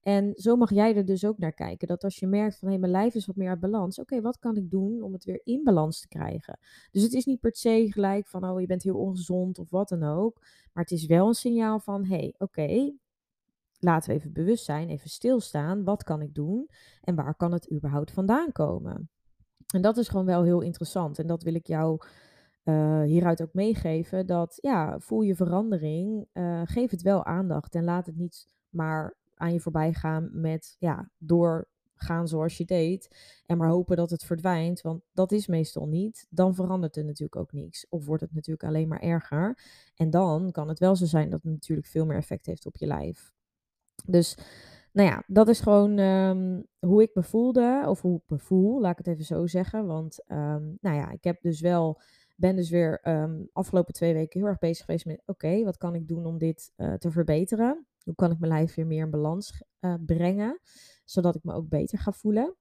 En 0.03 0.33
zo 0.35 0.55
mag 0.55 0.69
jij 0.69 0.95
er 0.95 1.05
dus 1.05 1.25
ook 1.25 1.37
naar 1.37 1.53
kijken. 1.53 1.87
Dat 1.87 2.03
als 2.03 2.19
je 2.19 2.27
merkt 2.27 2.57
van 2.57 2.69
hé, 2.69 2.77
mijn 2.77 2.91
lijf 2.91 3.15
is 3.15 3.25
wat 3.25 3.35
meer 3.35 3.49
uit 3.49 3.59
balans. 3.59 3.99
Oké, 3.99 4.21
wat 4.21 4.39
kan 4.39 4.55
ik 4.55 4.69
doen 4.69 5.01
om 5.01 5.13
het 5.13 5.25
weer 5.25 5.41
in 5.43 5.63
balans 5.63 5.99
te 5.99 6.07
krijgen? 6.07 6.59
Dus 6.91 7.03
het 7.03 7.13
is 7.13 7.25
niet 7.25 7.39
per 7.39 7.55
se 7.55 7.87
gelijk 7.89 8.27
van 8.27 8.49
oh, 8.49 8.59
je 8.59 8.67
bent 8.67 8.83
heel 8.83 8.97
ongezond 8.97 9.59
of 9.59 9.69
wat 9.69 9.89
dan 9.89 10.03
ook. 10.03 10.39
Maar 10.73 10.83
het 10.83 10.91
is 10.91 11.05
wel 11.05 11.27
een 11.27 11.33
signaal 11.33 11.79
van 11.79 12.05
hé, 12.05 12.15
hey, 12.15 12.35
oké, 12.37 12.93
laten 13.79 14.09
we 14.09 14.15
even 14.15 14.33
bewust 14.33 14.65
zijn, 14.65 14.89
even 14.89 15.09
stilstaan. 15.09 15.83
Wat 15.83 16.03
kan 16.03 16.21
ik 16.21 16.33
doen? 16.33 16.69
En 17.01 17.15
waar 17.15 17.35
kan 17.35 17.51
het 17.51 17.71
überhaupt 17.71 18.11
vandaan 18.11 18.51
komen? 18.51 19.09
En 19.73 19.81
dat 19.81 19.97
is 19.97 20.07
gewoon 20.07 20.25
wel 20.25 20.43
heel 20.43 20.61
interessant. 20.61 21.19
En 21.19 21.27
dat 21.27 21.43
wil 21.43 21.55
ik 21.55 21.67
jou 21.67 22.05
uh, 22.63 23.01
hieruit 23.01 23.41
ook 23.41 23.53
meegeven. 23.53 24.27
Dat 24.27 24.57
ja, 24.61 24.99
voel 24.99 25.21
je 25.21 25.35
verandering. 25.35 26.27
Uh, 26.33 26.61
geef 26.63 26.91
het 26.91 27.01
wel 27.01 27.25
aandacht 27.25 27.75
en 27.75 27.83
laat 27.83 28.05
het 28.05 28.15
niet 28.15 28.47
maar 28.69 29.15
aan 29.43 29.53
je 29.53 29.59
voorbij 29.59 29.93
gaan 29.93 30.29
met 30.31 30.75
ja, 30.79 31.09
doorgaan 31.17 32.27
zoals 32.27 32.57
je 32.57 32.65
deed 32.65 33.15
en 33.45 33.57
maar 33.57 33.69
hopen 33.69 33.95
dat 33.95 34.09
het 34.09 34.23
verdwijnt, 34.23 34.81
want 34.81 35.01
dat 35.13 35.31
is 35.31 35.47
meestal 35.47 35.87
niet, 35.87 36.27
dan 36.29 36.55
verandert 36.55 36.95
er 36.95 37.05
natuurlijk 37.05 37.35
ook 37.35 37.51
niks. 37.51 37.85
Of 37.89 38.05
wordt 38.05 38.21
het 38.21 38.33
natuurlijk 38.33 38.67
alleen 38.67 38.87
maar 38.87 39.01
erger. 39.01 39.59
En 39.95 40.09
dan 40.09 40.51
kan 40.51 40.67
het 40.67 40.79
wel 40.79 40.95
zo 40.95 41.05
zijn 41.05 41.29
dat 41.29 41.43
het 41.43 41.51
natuurlijk 41.51 41.87
veel 41.87 42.05
meer 42.05 42.17
effect 42.17 42.45
heeft 42.45 42.65
op 42.65 42.75
je 42.75 42.85
lijf. 42.85 43.33
Dus 44.05 44.37
nou 44.91 45.09
ja, 45.09 45.23
dat 45.27 45.47
is 45.47 45.59
gewoon 45.59 45.97
ehm, 45.97 46.61
hoe 46.79 47.01
ik 47.01 47.11
me 47.13 47.23
voelde, 47.23 47.83
of 47.87 48.01
hoe 48.01 48.17
ik 48.17 48.23
me 48.27 48.39
voel, 48.39 48.81
laat 48.81 48.91
ik 48.91 48.97
het 48.97 49.07
even 49.07 49.25
zo 49.25 49.47
zeggen. 49.47 49.85
Want 49.85 50.23
um, 50.27 50.77
nou 50.81 50.95
ja, 50.95 51.11
ik 51.11 51.23
heb 51.23 51.41
dus 51.41 51.61
wel 51.61 52.01
ben 52.35 52.55
dus 52.55 52.69
weer 52.69 53.07
um, 53.07 53.49
afgelopen 53.53 53.93
twee 53.93 54.13
weken 54.13 54.39
heel 54.39 54.49
erg 54.49 54.59
bezig 54.59 54.85
geweest 54.85 55.05
met: 55.05 55.21
oké, 55.25 55.63
wat 55.63 55.77
kan 55.77 55.95
ik 55.95 56.07
doen 56.07 56.25
om 56.25 56.37
dit 56.37 56.73
uh, 56.77 56.93
te 56.93 57.11
verbeteren? 57.11 57.85
Hoe 58.03 58.15
kan 58.15 58.31
ik 58.31 58.39
mijn 58.39 58.51
lijf 58.51 58.75
weer 58.75 58.87
meer 58.87 59.03
in 59.03 59.09
balans 59.09 59.63
uh, 59.81 59.93
brengen, 60.05 60.59
zodat 61.05 61.35
ik 61.35 61.43
me 61.43 61.53
ook 61.53 61.69
beter 61.69 61.99
ga 61.99 62.11
voelen? 62.11 62.55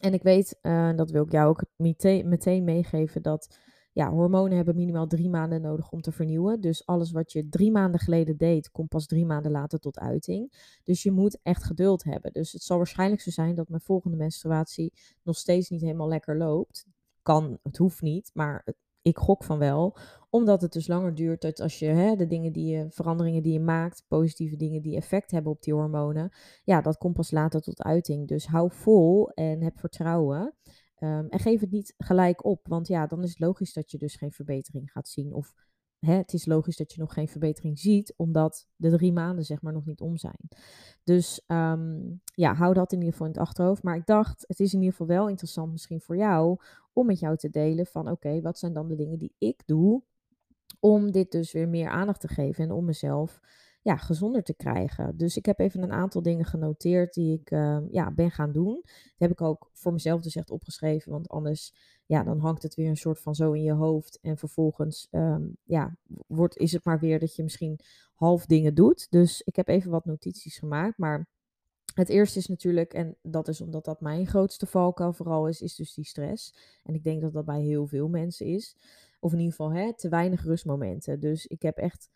En 0.00 0.14
ik 0.14 0.22
weet, 0.22 0.58
uh, 0.62 0.96
dat 0.96 1.10
wil 1.10 1.24
ik 1.24 1.32
jou 1.32 1.48
ook 1.48 1.64
meteen, 1.76 2.28
meteen 2.28 2.64
meegeven, 2.64 3.22
dat 3.22 3.58
ja, 3.92 4.10
hormonen 4.10 4.56
hebben 4.56 4.76
minimaal 4.76 5.06
drie 5.06 5.28
maanden 5.28 5.60
nodig 5.60 5.90
om 5.90 6.00
te 6.00 6.12
vernieuwen. 6.12 6.60
Dus 6.60 6.86
alles 6.86 7.10
wat 7.10 7.32
je 7.32 7.48
drie 7.48 7.70
maanden 7.70 8.00
geleden 8.00 8.36
deed, 8.36 8.70
komt 8.70 8.88
pas 8.88 9.06
drie 9.06 9.26
maanden 9.26 9.52
later 9.52 9.78
tot 9.78 9.98
uiting. 9.98 10.52
Dus 10.84 11.02
je 11.02 11.10
moet 11.10 11.38
echt 11.42 11.64
geduld 11.64 12.04
hebben. 12.04 12.32
Dus 12.32 12.52
het 12.52 12.62
zal 12.62 12.76
waarschijnlijk 12.76 13.20
zo 13.20 13.30
zijn 13.30 13.54
dat 13.54 13.68
mijn 13.68 13.80
volgende 13.80 14.16
menstruatie 14.16 14.92
nog 15.22 15.36
steeds 15.36 15.68
niet 15.68 15.80
helemaal 15.80 16.08
lekker 16.08 16.36
loopt. 16.36 16.86
Kan, 17.22 17.58
het 17.62 17.76
hoeft 17.76 18.00
niet, 18.00 18.30
maar 18.34 18.62
het, 18.64 18.76
ik 19.02 19.18
gok 19.18 19.44
van 19.44 19.58
wel, 19.58 19.96
omdat 20.30 20.62
het 20.62 20.72
dus 20.72 20.86
langer 20.86 21.14
duurt 21.14 21.40
dat 21.40 21.60
als 21.60 21.78
je 21.78 21.86
hè, 21.86 22.16
de 22.16 22.26
dingen 22.26 22.52
die 22.52 22.76
je, 22.76 22.86
veranderingen 22.90 23.42
die 23.42 23.52
je 23.52 23.60
maakt, 23.60 24.04
positieve 24.08 24.56
dingen 24.56 24.82
die 24.82 24.96
effect 24.96 25.30
hebben 25.30 25.52
op 25.52 25.62
die 25.62 25.74
hormonen, 25.74 26.32
ja, 26.64 26.80
dat 26.80 26.98
komt 26.98 27.14
pas 27.14 27.30
later 27.30 27.60
tot 27.60 27.82
uiting. 27.82 28.28
Dus 28.28 28.46
hou 28.46 28.70
vol 28.72 29.30
en 29.30 29.62
heb 29.62 29.78
vertrouwen. 29.78 30.54
Um, 30.98 31.28
en 31.28 31.38
geef 31.38 31.60
het 31.60 31.70
niet 31.70 31.94
gelijk 31.98 32.44
op, 32.44 32.66
want 32.66 32.88
ja, 32.88 33.06
dan 33.06 33.22
is 33.22 33.28
het 33.28 33.38
logisch 33.38 33.72
dat 33.72 33.90
je 33.90 33.98
dus 33.98 34.16
geen 34.16 34.32
verbetering 34.32 34.90
gaat 34.90 35.08
zien. 35.08 35.34
Of 35.34 35.54
hè, 36.06 36.14
het 36.14 36.32
is 36.32 36.46
logisch 36.46 36.76
dat 36.76 36.92
je 36.92 37.00
nog 37.00 37.12
geen 37.12 37.28
verbetering 37.28 37.78
ziet, 37.78 38.14
omdat 38.16 38.68
de 38.76 38.90
drie 38.90 39.12
maanden 39.12 39.44
zeg 39.44 39.62
maar 39.62 39.72
nog 39.72 39.86
niet 39.86 40.00
om 40.00 40.16
zijn. 40.16 40.48
Dus 41.04 41.44
um, 41.46 42.20
ja, 42.24 42.54
hou 42.54 42.74
dat 42.74 42.92
in 42.92 42.98
ieder 42.98 43.12
geval 43.12 43.26
in 43.26 43.32
het 43.32 43.42
achterhoofd. 43.42 43.82
Maar 43.82 43.96
ik 43.96 44.06
dacht, 44.06 44.44
het 44.46 44.60
is 44.60 44.72
in 44.72 44.78
ieder 44.78 44.96
geval 44.96 45.16
wel 45.16 45.28
interessant 45.28 45.72
misschien 45.72 46.00
voor 46.00 46.16
jou 46.16 46.58
om 46.92 47.06
met 47.06 47.18
jou 47.18 47.36
te 47.36 47.50
delen 47.50 47.86
van 47.86 48.10
oké, 48.10 48.40
wat 48.40 48.58
zijn 48.58 48.72
dan 48.72 48.88
de 48.88 48.96
dingen 48.96 49.18
die 49.18 49.34
ik 49.38 49.62
doe 49.66 50.02
om 50.80 51.10
dit 51.10 51.30
dus 51.30 51.52
weer 51.52 51.68
meer 51.68 51.88
aandacht 51.88 52.20
te 52.20 52.28
geven 52.28 52.64
en 52.64 52.70
om 52.70 52.84
mezelf 52.84 53.40
ja, 53.82 53.96
gezonder 53.96 54.42
te 54.42 54.54
krijgen. 54.54 55.16
Dus 55.16 55.36
ik 55.36 55.46
heb 55.46 55.58
even 55.58 55.82
een 55.82 55.92
aantal 55.92 56.22
dingen 56.22 56.44
genoteerd 56.44 57.14
die 57.14 57.40
ik 57.40 57.50
uh, 57.50 57.78
ja, 57.90 58.10
ben 58.10 58.30
gaan 58.30 58.52
doen. 58.52 58.80
Dat 58.84 59.14
heb 59.16 59.30
ik 59.30 59.40
ook 59.40 59.70
voor 59.72 59.92
mezelf 59.92 60.22
dus 60.22 60.36
echt 60.36 60.50
opgeschreven, 60.50 61.12
want 61.12 61.28
anders 61.28 61.74
ja, 62.06 62.22
dan 62.22 62.38
hangt 62.38 62.62
het 62.62 62.74
weer 62.74 62.88
een 62.88 62.96
soort 62.96 63.20
van 63.20 63.34
zo 63.34 63.52
in 63.52 63.62
je 63.62 63.72
hoofd. 63.72 64.18
En 64.20 64.36
vervolgens 64.36 65.08
um, 65.10 65.56
ja, 65.64 65.96
wordt, 66.26 66.56
is 66.56 66.72
het 66.72 66.84
maar 66.84 67.00
weer 67.00 67.18
dat 67.18 67.36
je 67.36 67.42
misschien 67.42 67.78
half 68.14 68.46
dingen 68.46 68.74
doet. 68.74 69.10
Dus 69.10 69.42
ik 69.42 69.56
heb 69.56 69.68
even 69.68 69.90
wat 69.90 70.04
notities 70.04 70.58
gemaakt, 70.58 70.98
maar 70.98 71.28
het 71.94 72.08
eerste 72.08 72.38
is 72.38 72.46
natuurlijk, 72.46 72.94
en 72.94 73.16
dat 73.22 73.48
is 73.48 73.60
omdat 73.60 73.84
dat 73.84 74.00
mijn 74.00 74.26
grootste 74.26 74.66
valkuil 74.66 75.12
vooral 75.12 75.48
is, 75.48 75.60
is 75.60 75.74
dus 75.74 75.94
die 75.94 76.04
stress. 76.04 76.54
En 76.82 76.94
ik 76.94 77.04
denk 77.04 77.20
dat 77.20 77.32
dat 77.32 77.44
bij 77.44 77.62
heel 77.62 77.86
veel 77.86 78.08
mensen 78.08 78.46
is. 78.46 78.76
Of 79.20 79.32
in 79.32 79.38
ieder 79.38 79.54
geval 79.54 79.72
hè, 79.72 79.94
te 79.94 80.08
weinig 80.08 80.44
rustmomenten. 80.44 81.20
Dus 81.20 81.46
ik 81.46 81.62
heb 81.62 81.76
echt 81.76 82.10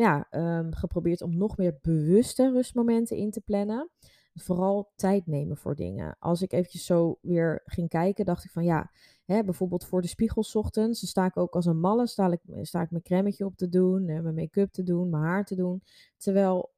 ja, 0.00 0.26
um, 0.30 0.74
geprobeerd 0.74 1.22
om 1.22 1.36
nog 1.36 1.56
meer 1.56 1.78
bewuste 1.82 2.50
rustmomenten 2.50 3.16
in 3.16 3.30
te 3.30 3.40
plannen. 3.40 3.90
Vooral 4.34 4.92
tijd 4.96 5.26
nemen 5.26 5.56
voor 5.56 5.74
dingen. 5.74 6.16
Als 6.18 6.42
ik 6.42 6.52
eventjes 6.52 6.84
zo 6.84 7.18
weer 7.20 7.62
ging 7.64 7.88
kijken, 7.88 8.24
dacht 8.24 8.44
ik 8.44 8.50
van 8.50 8.64
ja, 8.64 8.90
hè, 9.24 9.44
bijvoorbeeld 9.44 9.84
voor 9.84 10.00
de 10.00 10.08
spiegel 10.08 10.44
ochtends, 10.52 11.08
sta 11.08 11.24
ik 11.24 11.36
ook 11.36 11.54
als 11.54 11.66
een 11.66 11.80
malle, 11.80 12.06
sta 12.06 12.30
ik, 12.30 12.40
sta 12.62 12.82
ik 12.82 12.90
mijn 12.90 13.02
cremmetje 13.02 13.44
op 13.44 13.56
te 13.56 13.68
doen, 13.68 14.04
mijn 14.04 14.34
make-up 14.34 14.72
te 14.72 14.82
doen, 14.82 15.10
mijn 15.10 15.22
haar 15.22 15.44
te 15.44 15.54
doen. 15.54 15.82
Terwijl 16.16 16.72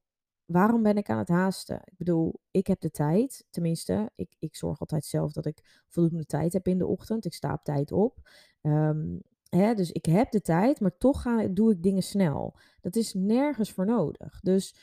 waarom 0.44 0.82
ben 0.82 0.96
ik 0.96 1.10
aan 1.10 1.18
het 1.18 1.28
haasten? 1.28 1.80
Ik 1.84 1.96
bedoel, 1.96 2.40
ik 2.50 2.66
heb 2.66 2.80
de 2.80 2.90
tijd, 2.90 3.46
tenminste, 3.50 4.10
ik, 4.14 4.36
ik 4.38 4.56
zorg 4.56 4.80
altijd 4.80 5.04
zelf 5.04 5.32
dat 5.32 5.46
ik 5.46 5.82
voldoende 5.88 6.26
tijd 6.26 6.52
heb 6.52 6.66
in 6.66 6.78
de 6.78 6.86
ochtend. 6.86 7.24
Ik 7.24 7.34
sta 7.34 7.52
op 7.52 7.64
tijd 7.64 7.92
op. 7.92 8.18
Um, 8.62 9.22
hè, 9.56 9.74
dus 9.74 9.92
ik 9.92 10.04
heb 10.04 10.30
de 10.30 10.40
tijd, 10.40 10.80
maar 10.80 10.96
toch 10.98 11.22
ga, 11.22 11.46
doe 11.48 11.72
ik 11.72 11.82
dingen 11.82 12.02
snel. 12.02 12.56
Dat 12.80 12.96
is 12.96 13.14
nergens 13.14 13.72
voor 13.72 13.86
nodig. 13.86 14.40
Dus 14.40 14.76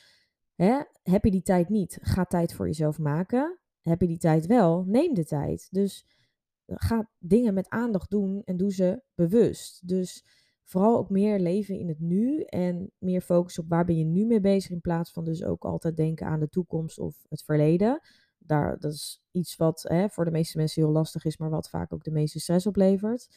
hè, 0.56 0.82
heb 1.04 1.24
je 1.24 1.32
die 1.32 1.42
tijd 1.42 1.70
niet, 1.70 1.98
ga 2.02 2.26
tijd 2.26 2.54
voor 2.54 2.66
jezelf 2.66 3.00
maken. 3.00 3.60
Heb 3.82 4.02
je 4.02 4.08
die 4.08 4.18
tijd 4.18 4.46
wel, 4.46 4.84
neem 4.88 5.14
de 5.14 5.26
tijd. 5.26 5.68
Dus 5.72 6.06
ga 6.66 7.10
dingen 7.18 7.54
met 7.54 7.70
aandacht 7.70 8.10
doen 8.10 8.42
en 8.46 8.58
doe 8.58 8.74
ze 8.74 9.02
bewust. 9.16 9.88
Dus 9.88 10.26
vooral 10.64 10.98
ook 10.98 11.10
meer 11.10 11.40
leven 11.40 11.80
in 11.80 11.88
het 11.88 12.00
nu 12.00 12.42
en 12.42 12.92
meer 12.98 13.22
focus 13.22 13.60
op 13.60 13.70
waar 13.70 13.86
ben 13.86 13.98
je 13.98 14.06
nu 14.06 14.26
mee 14.26 14.40
bezig 14.40 14.72
in 14.72 14.82
plaats 14.82 15.12
van 15.12 15.24
dus 15.24 15.44
ook 15.44 15.66
altijd 15.66 15.96
denken 15.98 16.28
aan 16.28 16.40
de 16.40 16.50
toekomst 16.50 17.00
of 17.00 17.26
het 17.30 17.44
verleden. 17.44 18.02
Daar, 18.38 18.80
dat 18.80 18.94
is 18.94 19.22
iets 19.32 19.56
wat 19.56 19.86
hè, 19.88 20.10
voor 20.10 20.26
de 20.26 20.32
meeste 20.32 20.58
mensen 20.58 20.82
heel 20.82 20.92
lastig 20.92 21.26
is, 21.26 21.38
maar 21.38 21.50
wat 21.50 21.70
vaak 21.70 21.94
ook 21.94 22.04
de 22.04 22.12
meeste 22.12 22.40
stress 22.40 22.68
oplevert. 22.68 23.28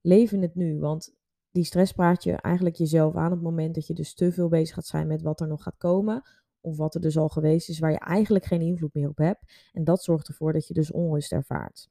Leef 0.00 0.32
in 0.32 0.42
het 0.42 0.54
nu, 0.54 0.78
want 0.78 1.14
die 1.50 1.64
stress 1.64 1.92
praat 1.92 2.24
je 2.24 2.32
eigenlijk 2.32 2.76
jezelf 2.76 3.14
aan 3.14 3.26
op 3.26 3.32
het 3.32 3.42
moment 3.42 3.74
dat 3.74 3.86
je 3.86 3.94
dus 3.94 4.14
te 4.14 4.32
veel 4.32 4.48
bezig 4.48 4.74
gaat 4.74 4.86
zijn 4.86 5.06
met 5.06 5.22
wat 5.22 5.40
er 5.40 5.48
nog 5.48 5.62
gaat 5.62 5.76
komen. 5.76 6.22
Of 6.60 6.76
wat 6.76 6.94
er 6.94 7.00
dus 7.00 7.18
al 7.18 7.28
geweest 7.28 7.68
is, 7.68 7.78
waar 7.78 7.90
je 7.90 7.98
eigenlijk 7.98 8.44
geen 8.44 8.60
invloed 8.60 8.94
meer 8.94 9.08
op 9.08 9.18
hebt. 9.18 9.70
En 9.72 9.84
dat 9.84 10.02
zorgt 10.02 10.28
ervoor 10.28 10.52
dat 10.52 10.66
je 10.66 10.74
dus 10.74 10.92
onrust 10.92 11.32
ervaart. 11.32 11.88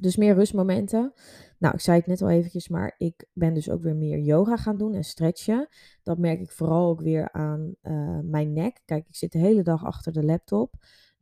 Dus 0.00 0.16
meer 0.16 0.34
rustmomenten. 0.34 1.12
Nou, 1.58 1.74
ik 1.74 1.80
zei 1.80 1.98
het 1.98 2.06
net 2.06 2.22
al 2.22 2.30
eventjes, 2.30 2.68
maar 2.68 2.94
ik 2.98 3.26
ben 3.32 3.54
dus 3.54 3.70
ook 3.70 3.82
weer 3.82 3.96
meer 3.96 4.18
yoga 4.18 4.56
gaan 4.56 4.76
doen 4.76 4.94
en 4.94 5.04
stretchen. 5.04 5.68
Dat 6.02 6.18
merk 6.18 6.40
ik 6.40 6.50
vooral 6.50 6.88
ook 6.88 7.00
weer 7.00 7.32
aan 7.32 7.74
uh, 7.82 8.18
mijn 8.22 8.52
nek. 8.52 8.80
Kijk, 8.84 9.06
ik 9.08 9.16
zit 9.16 9.32
de 9.32 9.38
hele 9.38 9.62
dag 9.62 9.84
achter 9.84 10.12
de 10.12 10.24
laptop. 10.24 10.74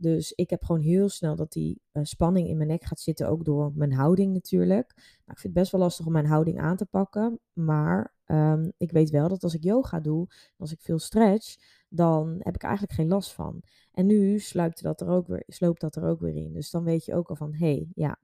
Dus 0.02 0.32
ik 0.32 0.50
heb 0.50 0.64
gewoon 0.64 0.80
heel 0.80 1.09
snel 1.09 1.37
dat 1.37 1.52
die 1.52 1.82
uh, 1.92 2.02
spanning 2.04 2.49
in 2.49 2.56
mijn 2.56 2.68
nek 2.68 2.85
gaat 2.85 3.00
zitten, 3.00 3.28
ook 3.28 3.44
door 3.44 3.73
mijn 3.75 3.92
houding 3.92 4.32
natuurlijk. 4.32 4.92
Nou, 4.97 5.30
ik 5.30 5.38
vind 5.38 5.42
het 5.42 5.52
best 5.52 5.73
wel 5.73 5.80
lastig 5.80 6.06
om 6.06 6.12
mijn 6.12 6.26
houding 6.26 6.61
aan 6.61 6.76
te 6.76 6.87
pakken. 6.87 7.40
Maar 7.52 8.14
um, 8.26 8.73
ik 8.76 8.92
weet 8.92 9.11
wel 9.11 9.28
dat 9.28 9.42
als 9.42 9.54
ik 9.54 9.62
yoga 9.62 10.00
doe, 10.00 10.26
als 10.56 10.73
ik 10.73 10.80
veel 10.80 10.99
stretch, 10.99 11.56
dan 11.88 12.37
heb 12.38 12.54
ik 12.54 12.62
eigenlijk 12.62 12.92
geen 12.92 13.09
last 13.09 13.32
van. 13.32 13.62
En 13.92 14.06
nu 14.06 14.38
sluipt 14.38 14.82
dat 14.82 15.00
er 15.00 15.09
ook 15.09 15.26
weer, 15.26 15.42
sloopt 15.47 15.80
dat 15.80 15.97
er 15.97 16.04
ook 16.04 16.21
weer 16.21 16.37
in. 16.37 16.52
Dus 16.52 16.71
dan 16.71 16.85
weet 16.85 17.04
je 17.04 17.14
ook 17.14 17.28
al 17.28 17.37
van, 17.37 17.54
hé, 17.54 17.73
hey, 17.73 17.88
ja, 17.94 18.18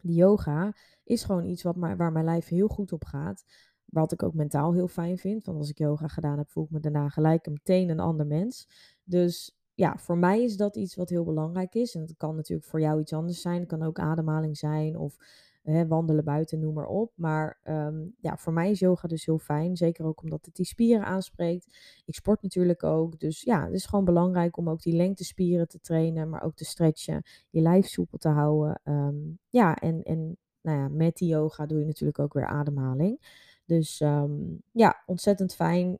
die 0.00 0.16
yoga 0.16 0.74
is 1.04 1.24
gewoon 1.24 1.44
iets 1.44 1.62
wat 1.62 1.76
maar, 1.76 1.96
waar 1.96 2.12
mijn 2.12 2.24
lijf 2.24 2.48
heel 2.48 2.68
goed 2.68 2.92
op 2.92 3.04
gaat. 3.04 3.44
Wat 3.84 4.12
ik 4.12 4.22
ook 4.22 4.34
mentaal 4.34 4.72
heel 4.72 4.88
fijn 4.88 5.18
vind. 5.18 5.44
Want 5.44 5.58
als 5.58 5.70
ik 5.70 5.78
yoga 5.78 6.08
gedaan 6.08 6.38
heb, 6.38 6.50
voel 6.50 6.64
ik 6.64 6.70
me 6.70 6.80
daarna 6.80 7.08
gelijk 7.08 7.46
meteen 7.46 7.88
een 7.88 8.00
ander 8.00 8.26
mens. 8.26 8.68
Dus 9.04 9.56
ja, 9.74 9.96
voor 9.98 10.18
mij 10.18 10.42
is 10.42 10.56
dat 10.56 10.76
iets 10.76 10.94
wat 10.94 11.08
heel 11.08 11.24
belangrijk 11.24 11.74
is. 11.74 11.94
En 11.94 12.00
het 12.00 12.14
kan 12.16 12.36
natuurlijk 12.36 12.68
voor 12.68 12.80
jou 12.80 13.00
iets 13.00 13.12
anders 13.12 13.40
zijn. 13.40 13.60
Het 13.60 13.68
kan 13.68 13.82
ook 13.82 13.98
ademhaling 13.98 14.56
zijn 14.56 14.98
of 14.98 15.16
hè, 15.62 15.86
wandelen 15.86 16.24
buiten, 16.24 16.58
noem 16.60 16.74
maar 16.74 16.86
op. 16.86 17.12
Maar 17.14 17.58
um, 17.64 18.14
ja, 18.20 18.36
voor 18.36 18.52
mij 18.52 18.70
is 18.70 18.78
yoga 18.78 19.08
dus 19.08 19.24
heel 19.24 19.38
fijn. 19.38 19.76
Zeker 19.76 20.04
ook 20.04 20.22
omdat 20.22 20.44
het 20.44 20.54
die 20.54 20.66
spieren 20.66 21.04
aanspreekt. 21.04 21.66
Ik 22.04 22.14
sport 22.14 22.42
natuurlijk 22.42 22.82
ook. 22.82 23.18
Dus 23.18 23.42
ja, 23.42 23.64
het 23.64 23.74
is 23.74 23.86
gewoon 23.86 24.04
belangrijk 24.04 24.56
om 24.56 24.68
ook 24.68 24.82
die 24.82 24.96
lengtespieren 24.96 25.68
te 25.68 25.80
trainen, 25.80 26.28
maar 26.28 26.42
ook 26.42 26.54
te 26.54 26.64
stretchen. 26.64 27.22
Je 27.50 27.60
lijf 27.60 27.86
soepel 27.86 28.18
te 28.18 28.28
houden. 28.28 28.80
Um, 28.84 29.38
ja, 29.48 29.76
en, 29.76 30.02
en 30.02 30.36
nou 30.60 30.78
ja, 30.78 30.88
met 30.88 31.16
die 31.16 31.28
yoga 31.28 31.66
doe 31.66 31.78
je 31.78 31.86
natuurlijk 31.86 32.18
ook 32.18 32.32
weer 32.32 32.46
ademhaling. 32.46 33.40
Dus 33.64 34.00
um, 34.00 34.62
ja, 34.70 35.02
ontzettend 35.06 35.54
fijn. 35.54 35.98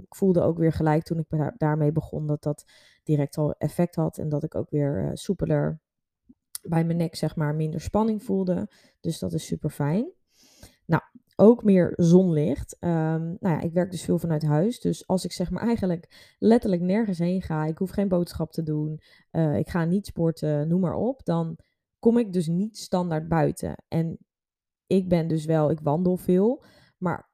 Ik 0.00 0.14
voelde 0.14 0.40
ook 0.40 0.58
weer 0.58 0.72
gelijk 0.72 1.02
toen 1.02 1.18
ik 1.18 1.52
daarmee 1.56 1.92
begon 1.92 2.26
dat 2.26 2.42
dat 2.42 2.64
direct 3.04 3.36
al 3.36 3.52
effect 3.52 3.94
had. 3.94 4.18
En 4.18 4.28
dat 4.28 4.42
ik 4.42 4.54
ook 4.54 4.70
weer 4.70 5.04
uh, 5.04 5.10
soepeler 5.12 5.80
bij 6.62 6.84
mijn 6.84 6.98
nek, 6.98 7.14
zeg 7.14 7.36
maar, 7.36 7.54
minder 7.54 7.80
spanning 7.80 8.22
voelde. 8.22 8.68
Dus 9.00 9.18
dat 9.18 9.32
is 9.32 9.46
super 9.46 9.70
fijn. 9.70 10.12
Nou, 10.86 11.02
ook 11.36 11.64
meer 11.64 11.92
zonlicht. 11.96 12.76
Um, 12.80 12.90
nou 13.40 13.54
ja, 13.54 13.60
ik 13.60 13.72
werk 13.72 13.90
dus 13.90 14.04
veel 14.04 14.18
vanuit 14.18 14.42
huis. 14.42 14.80
Dus 14.80 15.06
als 15.06 15.24
ik 15.24 15.32
zeg 15.32 15.50
maar 15.50 15.62
eigenlijk 15.62 16.34
letterlijk 16.38 16.82
nergens 16.82 17.18
heen 17.18 17.42
ga, 17.42 17.64
ik 17.64 17.78
hoef 17.78 17.90
geen 17.90 18.08
boodschap 18.08 18.52
te 18.52 18.62
doen, 18.62 19.00
uh, 19.32 19.56
ik 19.56 19.68
ga 19.68 19.84
niet 19.84 20.06
sporten, 20.06 20.68
noem 20.68 20.80
maar 20.80 20.94
op, 20.94 21.24
dan 21.24 21.58
kom 21.98 22.18
ik 22.18 22.32
dus 22.32 22.46
niet 22.46 22.78
standaard 22.78 23.28
buiten. 23.28 23.74
En 23.88 24.18
ik 24.86 25.08
ben 25.08 25.28
dus 25.28 25.44
wel, 25.44 25.70
ik 25.70 25.80
wandel 25.80 26.16
veel, 26.16 26.64
maar 26.98 27.32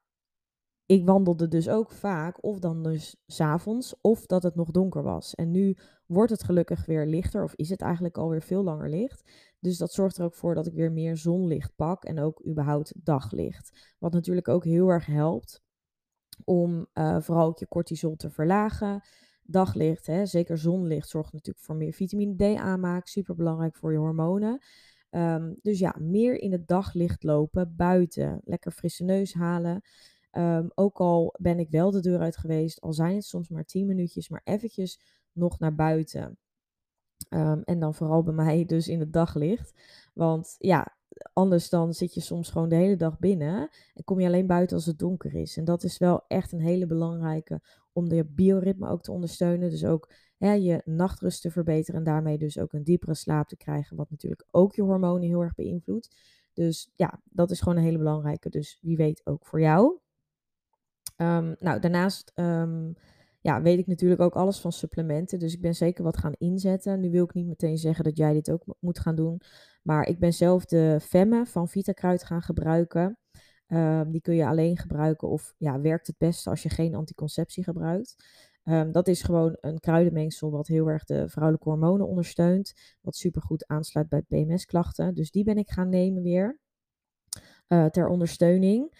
ik 0.91 1.05
wandelde 1.05 1.47
dus 1.47 1.69
ook 1.69 1.91
vaak, 1.91 2.43
of 2.43 2.59
dan 2.59 2.83
dus 2.83 3.15
s'avonds, 3.27 3.95
of 4.01 4.25
dat 4.25 4.43
het 4.43 4.55
nog 4.55 4.71
donker 4.71 5.03
was. 5.03 5.35
En 5.35 5.51
nu 5.51 5.77
wordt 6.05 6.31
het 6.31 6.43
gelukkig 6.43 6.85
weer 6.85 7.05
lichter, 7.05 7.43
of 7.43 7.53
is 7.55 7.69
het 7.69 7.81
eigenlijk 7.81 8.17
alweer 8.17 8.41
veel 8.41 8.63
langer 8.63 8.89
licht. 8.89 9.31
Dus 9.59 9.77
dat 9.77 9.93
zorgt 9.93 10.17
er 10.17 10.23
ook 10.25 10.33
voor 10.33 10.55
dat 10.55 10.67
ik 10.67 10.73
weer 10.73 10.91
meer 10.91 11.17
zonlicht 11.17 11.75
pak 11.75 12.03
en 12.03 12.19
ook 12.19 12.45
überhaupt 12.47 12.93
daglicht. 12.95 13.95
Wat 13.99 14.13
natuurlijk 14.13 14.47
ook 14.47 14.63
heel 14.63 14.89
erg 14.89 15.05
helpt 15.05 15.61
om 16.43 16.87
uh, 16.93 17.21
vooral 17.21 17.47
ook 17.47 17.59
je 17.59 17.67
cortisol 17.67 18.15
te 18.15 18.29
verlagen. 18.29 19.01
Daglicht, 19.43 20.07
hè, 20.07 20.25
zeker 20.25 20.57
zonlicht, 20.57 21.09
zorgt 21.09 21.33
natuurlijk 21.33 21.65
voor 21.65 21.75
meer 21.75 21.93
vitamine 21.93 22.35
D 22.35 22.59
aanmaak. 22.59 23.07
Super 23.07 23.35
belangrijk 23.35 23.75
voor 23.75 23.91
je 23.91 23.97
hormonen. 23.97 24.59
Um, 25.09 25.55
dus 25.61 25.79
ja, 25.79 25.95
meer 25.99 26.39
in 26.39 26.51
het 26.51 26.67
daglicht 26.67 27.23
lopen, 27.23 27.75
buiten, 27.75 28.41
lekker 28.43 28.71
frisse 28.71 29.03
neus 29.03 29.33
halen. 29.33 29.81
Um, 30.31 30.71
ook 30.75 30.99
al 30.99 31.35
ben 31.37 31.59
ik 31.59 31.69
wel 31.69 31.91
de 31.91 31.99
deur 31.99 32.19
uit 32.19 32.37
geweest, 32.37 32.81
al 32.81 32.93
zijn 32.93 33.15
het 33.15 33.25
soms 33.25 33.49
maar 33.49 33.65
10 33.65 33.87
minuutjes, 33.87 34.29
maar 34.29 34.41
eventjes 34.43 34.99
nog 35.31 35.59
naar 35.59 35.75
buiten. 35.75 36.37
Um, 37.29 37.63
en 37.63 37.79
dan 37.79 37.95
vooral 37.95 38.23
bij 38.23 38.33
mij 38.33 38.65
dus 38.65 38.87
in 38.87 38.99
het 38.99 39.13
daglicht. 39.13 39.73
Want 40.13 40.55
ja, 40.57 40.95
anders 41.33 41.69
dan 41.69 41.93
zit 41.93 42.13
je 42.13 42.21
soms 42.21 42.49
gewoon 42.49 42.69
de 42.69 42.75
hele 42.75 42.95
dag 42.95 43.19
binnen 43.19 43.69
en 43.93 44.03
kom 44.03 44.19
je 44.19 44.27
alleen 44.27 44.47
buiten 44.47 44.75
als 44.75 44.85
het 44.85 44.99
donker 44.99 45.33
is. 45.33 45.57
En 45.57 45.65
dat 45.65 45.83
is 45.83 45.97
wel 45.97 46.23
echt 46.27 46.51
een 46.51 46.61
hele 46.61 46.85
belangrijke 46.85 47.61
om 47.93 48.09
de 48.09 48.25
bioritme 48.25 48.89
ook 48.89 49.01
te 49.01 49.11
ondersteunen. 49.11 49.69
Dus 49.69 49.85
ook 49.85 50.11
ja, 50.37 50.53
je 50.53 50.81
nachtrust 50.85 51.41
te 51.41 51.51
verbeteren 51.51 51.99
en 51.99 52.05
daarmee 52.05 52.37
dus 52.37 52.59
ook 52.59 52.73
een 52.73 52.83
diepere 52.83 53.15
slaap 53.15 53.47
te 53.47 53.57
krijgen, 53.57 53.97
wat 53.97 54.09
natuurlijk 54.09 54.47
ook 54.51 54.75
je 54.75 54.81
hormonen 54.81 55.27
heel 55.27 55.41
erg 55.41 55.55
beïnvloedt. 55.55 56.15
Dus 56.53 56.91
ja, 56.95 57.21
dat 57.23 57.51
is 57.51 57.59
gewoon 57.59 57.77
een 57.77 57.83
hele 57.83 57.97
belangrijke. 57.97 58.49
Dus 58.49 58.77
wie 58.81 58.97
weet 58.97 59.21
ook 59.25 59.45
voor 59.45 59.61
jou. 59.61 59.99
Um, 61.21 61.55
nou, 61.59 61.79
daarnaast 61.79 62.31
um, 62.35 62.93
ja, 63.41 63.61
weet 63.61 63.79
ik 63.79 63.87
natuurlijk 63.87 64.21
ook 64.21 64.35
alles 64.35 64.59
van 64.59 64.71
supplementen. 64.71 65.39
Dus 65.39 65.53
ik 65.53 65.61
ben 65.61 65.75
zeker 65.75 66.03
wat 66.03 66.17
gaan 66.17 66.33
inzetten. 66.37 66.99
Nu 66.99 67.09
wil 67.09 67.23
ik 67.23 67.33
niet 67.33 67.47
meteen 67.47 67.77
zeggen 67.77 68.03
dat 68.03 68.17
jij 68.17 68.33
dit 68.33 68.51
ook 68.51 68.63
moet 68.79 68.99
gaan 68.99 69.15
doen. 69.15 69.41
Maar 69.83 70.07
ik 70.07 70.19
ben 70.19 70.33
zelf 70.33 70.65
de 70.65 70.99
Femme 71.01 71.45
van 71.45 71.67
Vitakruid 71.67 72.23
gaan 72.23 72.41
gebruiken. 72.41 73.17
Um, 73.67 74.11
die 74.11 74.21
kun 74.21 74.35
je 74.35 74.45
alleen 74.45 74.77
gebruiken 74.77 75.29
of 75.29 75.53
ja, 75.57 75.81
werkt 75.81 76.07
het 76.07 76.17
beste 76.17 76.49
als 76.49 76.63
je 76.63 76.69
geen 76.69 76.95
anticonceptie 76.95 77.63
gebruikt. 77.63 78.15
Dat 78.91 79.07
is 79.07 79.21
gewoon 79.21 79.57
een 79.61 79.79
kruidenmengsel 79.79 80.51
wat 80.51 80.67
heel 80.67 80.87
erg 80.87 81.03
de 81.03 81.29
vrouwelijke 81.29 81.69
hormonen 81.69 82.07
ondersteunt. 82.07 82.73
Wat 83.01 83.15
supergoed 83.15 83.67
aansluit 83.67 84.09
bij 84.09 84.21
PMS-klachten. 84.21 85.13
Dus 85.13 85.31
die 85.31 85.43
ben 85.43 85.57
ik 85.57 85.69
gaan 85.69 85.89
nemen 85.89 86.23
weer. 86.23 86.59
Uh, 87.67 87.85
ter 87.85 88.07
ondersteuning. 88.07 88.93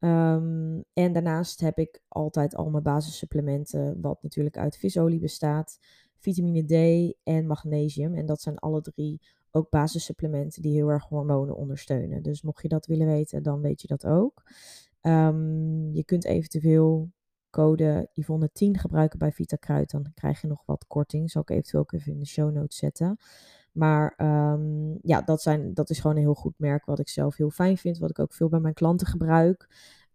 Um, 0.00 0.84
en 0.92 1.12
daarnaast 1.12 1.60
heb 1.60 1.78
ik 1.78 2.02
altijd 2.08 2.54
al 2.54 2.70
mijn 2.70 2.82
basissupplementen, 2.82 4.00
wat 4.00 4.22
natuurlijk 4.22 4.56
uit 4.56 4.76
visolie 4.76 5.18
bestaat, 5.18 5.78
vitamine 6.18 6.64
D 6.64 7.16
en 7.22 7.46
magnesium. 7.46 8.14
En 8.14 8.26
dat 8.26 8.40
zijn 8.40 8.58
alle 8.58 8.80
drie 8.80 9.20
ook 9.50 9.70
basissupplementen 9.70 10.62
die 10.62 10.72
heel 10.72 10.88
erg 10.88 11.04
hormonen 11.04 11.56
ondersteunen. 11.56 12.22
Dus 12.22 12.42
mocht 12.42 12.62
je 12.62 12.68
dat 12.68 12.86
willen 12.86 13.06
weten, 13.06 13.42
dan 13.42 13.60
weet 13.60 13.80
je 13.80 13.86
dat 13.86 14.06
ook. 14.06 14.42
Um, 15.02 15.94
je 15.94 16.04
kunt 16.04 16.24
eventueel 16.24 17.10
code 17.50 18.08
Yvonne10 18.20 18.70
gebruiken 18.70 19.18
bij 19.18 19.32
Vita 19.32 19.56
Kruid. 19.56 19.90
Dan 19.90 20.12
krijg 20.14 20.40
je 20.40 20.46
nog 20.46 20.62
wat 20.66 20.86
korting. 20.86 21.30
Zal 21.30 21.42
ik 21.42 21.50
eventueel 21.50 21.82
ook 21.82 21.92
even 21.92 22.12
in 22.12 22.18
de 22.18 22.26
show 22.26 22.52
notes 22.52 22.76
zetten. 22.76 23.16
Maar 23.78 24.14
um, 24.16 24.98
ja, 25.02 25.22
dat, 25.22 25.42
zijn, 25.42 25.74
dat 25.74 25.90
is 25.90 26.00
gewoon 26.00 26.16
een 26.16 26.22
heel 26.22 26.34
goed 26.34 26.58
merk 26.58 26.84
wat 26.84 26.98
ik 26.98 27.08
zelf 27.08 27.36
heel 27.36 27.50
fijn 27.50 27.76
vind. 27.76 27.98
Wat 27.98 28.10
ik 28.10 28.18
ook 28.18 28.32
veel 28.32 28.48
bij 28.48 28.60
mijn 28.60 28.74
klanten 28.74 29.06
gebruik. 29.06 29.68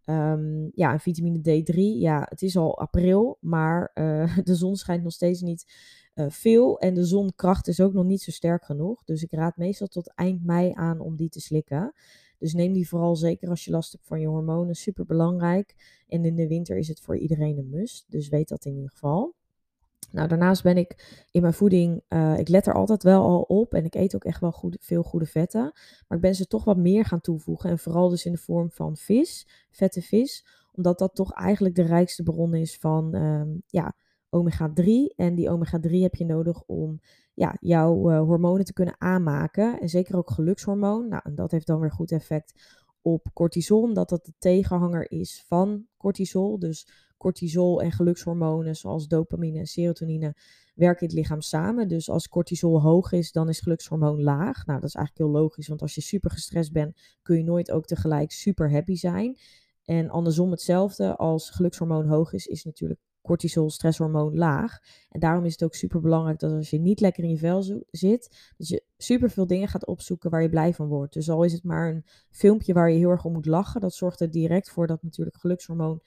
Um, 0.06 0.70
ja, 0.74 0.92
en 0.92 1.00
vitamine 1.00 1.38
D3. 1.38 1.74
Ja, 1.98 2.26
het 2.28 2.42
is 2.42 2.56
al 2.56 2.78
april, 2.78 3.38
maar 3.40 3.90
uh, 3.94 4.38
de 4.44 4.54
zon 4.54 4.76
schijnt 4.76 5.02
nog 5.02 5.12
steeds 5.12 5.40
niet 5.40 5.74
uh, 6.14 6.26
veel. 6.28 6.78
En 6.78 6.94
de 6.94 7.04
zonkracht 7.04 7.68
is 7.68 7.80
ook 7.80 7.92
nog 7.92 8.04
niet 8.04 8.22
zo 8.22 8.30
sterk 8.30 8.64
genoeg. 8.64 9.04
Dus 9.04 9.22
ik 9.22 9.32
raad 9.32 9.56
meestal 9.56 9.86
tot 9.86 10.12
eind 10.14 10.44
mei 10.44 10.72
aan 10.74 11.00
om 11.00 11.16
die 11.16 11.28
te 11.28 11.40
slikken. 11.40 11.92
Dus 12.38 12.54
neem 12.54 12.72
die 12.72 12.88
vooral 12.88 13.16
zeker 13.16 13.48
als 13.48 13.64
je 13.64 13.70
last 13.70 13.92
hebt 13.92 14.06
van 14.06 14.20
je 14.20 14.26
hormonen. 14.26 14.74
Super 14.74 15.04
belangrijk. 15.04 16.02
En 16.08 16.24
in 16.24 16.36
de 16.36 16.48
winter 16.48 16.76
is 16.76 16.88
het 16.88 17.00
voor 17.00 17.16
iedereen 17.16 17.58
een 17.58 17.70
must. 17.70 18.04
Dus 18.08 18.28
weet 18.28 18.48
dat 18.48 18.64
in 18.64 18.74
ieder 18.74 18.90
geval. 18.90 19.33
Nou, 20.14 20.28
daarnaast 20.28 20.62
ben 20.62 20.76
ik 20.76 21.24
in 21.30 21.40
mijn 21.40 21.54
voeding, 21.54 22.02
uh, 22.08 22.38
ik 22.38 22.48
let 22.48 22.66
er 22.66 22.74
altijd 22.74 23.02
wel 23.02 23.22
al 23.22 23.40
op 23.40 23.74
en 23.74 23.84
ik 23.84 23.94
eet 23.94 24.14
ook 24.14 24.24
echt 24.24 24.40
wel 24.40 24.52
goed, 24.52 24.76
veel 24.80 25.02
goede 25.02 25.26
vetten. 25.26 25.62
Maar 26.08 26.18
ik 26.18 26.20
ben 26.20 26.34
ze 26.34 26.46
toch 26.46 26.64
wat 26.64 26.76
meer 26.76 27.04
gaan 27.04 27.20
toevoegen 27.20 27.70
en 27.70 27.78
vooral 27.78 28.08
dus 28.08 28.24
in 28.24 28.32
de 28.32 28.38
vorm 28.38 28.70
van 28.70 28.96
vis, 28.96 29.46
vette 29.70 30.02
vis. 30.02 30.46
Omdat 30.72 30.98
dat 30.98 31.14
toch 31.14 31.32
eigenlijk 31.32 31.74
de 31.74 31.82
rijkste 31.82 32.22
bron 32.22 32.54
is 32.54 32.76
van 32.76 33.14
um, 33.14 33.62
ja, 33.66 33.94
omega-3. 34.28 35.14
En 35.16 35.34
die 35.34 35.50
omega-3 35.50 35.90
heb 35.90 36.14
je 36.14 36.24
nodig 36.24 36.62
om 36.66 37.00
ja, 37.34 37.56
jouw 37.60 38.10
uh, 38.10 38.18
hormonen 38.18 38.64
te 38.64 38.72
kunnen 38.72 38.94
aanmaken. 38.98 39.80
En 39.80 39.88
zeker 39.88 40.16
ook 40.16 40.30
gelukshormoon. 40.30 41.08
Nou, 41.08 41.22
en 41.24 41.34
dat 41.34 41.50
heeft 41.50 41.66
dan 41.66 41.80
weer 41.80 41.92
goed 41.92 42.12
effect 42.12 42.54
op 43.02 43.30
cortisol, 43.32 43.82
omdat 43.82 44.08
dat 44.08 44.24
de 44.24 44.32
tegenhanger 44.38 45.10
is 45.10 45.44
van 45.46 45.86
cortisol. 45.96 46.58
Dus 46.58 46.88
cortisol 47.24 47.82
en 47.82 47.92
gelukshormonen 47.92 48.76
zoals 48.76 49.06
dopamine 49.06 49.58
en 49.58 49.66
serotonine 49.66 50.34
werken 50.74 51.00
in 51.00 51.06
het 51.06 51.16
lichaam 51.16 51.40
samen. 51.40 51.88
Dus 51.88 52.10
als 52.10 52.28
cortisol 52.28 52.82
hoog 52.82 53.12
is, 53.12 53.32
dan 53.32 53.48
is 53.48 53.60
gelukshormoon 53.60 54.22
laag. 54.22 54.66
Nou, 54.66 54.80
dat 54.80 54.88
is 54.88 54.94
eigenlijk 54.94 55.26
heel 55.26 55.40
logisch, 55.42 55.68
want 55.68 55.82
als 55.82 55.94
je 55.94 56.00
super 56.00 56.30
gestrest 56.30 56.72
bent, 56.72 56.96
kun 57.22 57.36
je 57.36 57.44
nooit 57.44 57.70
ook 57.70 57.86
tegelijk 57.86 58.32
super 58.32 58.70
happy 58.70 58.94
zijn. 58.94 59.38
En 59.84 60.10
andersom 60.10 60.50
hetzelfde, 60.50 61.16
als 61.16 61.50
gelukshormoon 61.50 62.06
hoog 62.08 62.32
is, 62.32 62.46
is 62.46 62.64
natuurlijk 62.64 63.00
cortisol, 63.22 63.70
stresshormoon 63.70 64.36
laag. 64.36 64.78
En 65.08 65.20
daarom 65.20 65.44
is 65.44 65.52
het 65.52 65.64
ook 65.64 65.74
super 65.74 66.00
belangrijk 66.00 66.38
dat 66.38 66.52
als 66.52 66.70
je 66.70 66.78
niet 66.78 67.00
lekker 67.00 67.24
in 67.24 67.30
je 67.30 67.38
vel 67.38 67.84
zit, 67.90 68.52
dat 68.56 68.68
je 68.68 68.84
super 68.96 69.30
veel 69.30 69.46
dingen 69.46 69.68
gaat 69.68 69.86
opzoeken 69.86 70.30
waar 70.30 70.42
je 70.42 70.48
blij 70.48 70.74
van 70.74 70.88
wordt. 70.88 71.12
Dus 71.12 71.30
al 71.30 71.44
is 71.44 71.52
het 71.52 71.64
maar 71.64 71.88
een 71.88 72.04
filmpje 72.30 72.72
waar 72.72 72.90
je 72.90 72.98
heel 72.98 73.10
erg 73.10 73.24
om 73.24 73.32
moet 73.32 73.46
lachen, 73.46 73.80
dat 73.80 73.94
zorgt 73.94 74.20
er 74.20 74.30
direct 74.30 74.70
voor 74.70 74.86
dat 74.86 75.02
natuurlijk 75.02 75.36
gelukshormoon 75.36 76.00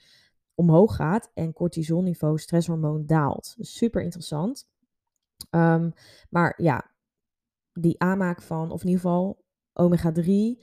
omhoog 0.58 0.96
gaat 0.96 1.30
en 1.34 1.52
cortisolniveau, 1.52 2.38
stresshormoon, 2.38 3.06
daalt. 3.06 3.56
Super 3.58 4.02
interessant. 4.02 4.68
Ehm, 5.50 5.90
maar 6.30 6.62
ja, 6.62 6.90
die 7.72 8.00
aanmaak 8.00 8.42
van, 8.42 8.70
of 8.70 8.80
in 8.80 8.88
ieder 8.88 9.02
geval 9.02 9.44
omega-3, 9.72 10.24
uh, 10.24 10.58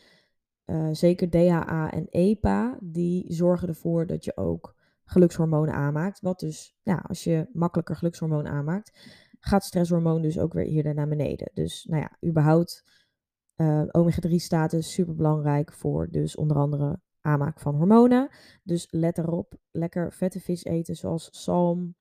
eh, 0.66 0.96
zeker 0.96 1.30
DHA 1.30 1.92
en 1.92 2.08
EPA, 2.10 2.78
die 2.82 3.34
zorgen 3.34 3.68
ervoor 3.68 4.06
dat 4.06 4.26
je 4.26 4.38
ook 4.38 4.76
gelukshormonen 5.04 5.74
aanmaakt. 5.74 6.20
Wat 6.22 6.40
dus, 6.40 6.76
ja, 6.84 7.04
als 7.08 7.24
je 7.24 7.50
makkelijker 7.54 7.96
gelukshormoon 7.96 8.48
aanmaakt, 8.48 8.92
gaat 9.40 9.64
stresshormoon 9.64 10.22
dus 10.22 10.40
ook 10.40 10.54
weer 10.54 10.66
eerder 10.66 10.94
naar 10.94 11.08
beneden. 11.08 11.50
Dus 11.54 11.86
nou 11.90 12.02
ja, 12.02 12.30
überhaupt 12.30 12.84
uh, 13.56 13.84
omega-3 13.92 14.32
status 14.36 14.94
super 14.94 15.16
belangrijk 15.16 15.74
voor 15.74 16.08
dus 16.12 16.36
onder 16.36 16.58
andere 16.58 17.00
aanmaak 17.22 17.60
van 17.60 17.76
hormonen. 17.76 18.30
Dus 18.64 18.88
let 18.92 19.18
erop, 19.18 19.56
lekker 19.76 20.14
vette 20.14 20.40
vis 20.40 20.64
eten 20.64 20.96
zoals 20.96 21.30
zalm, 21.32 21.96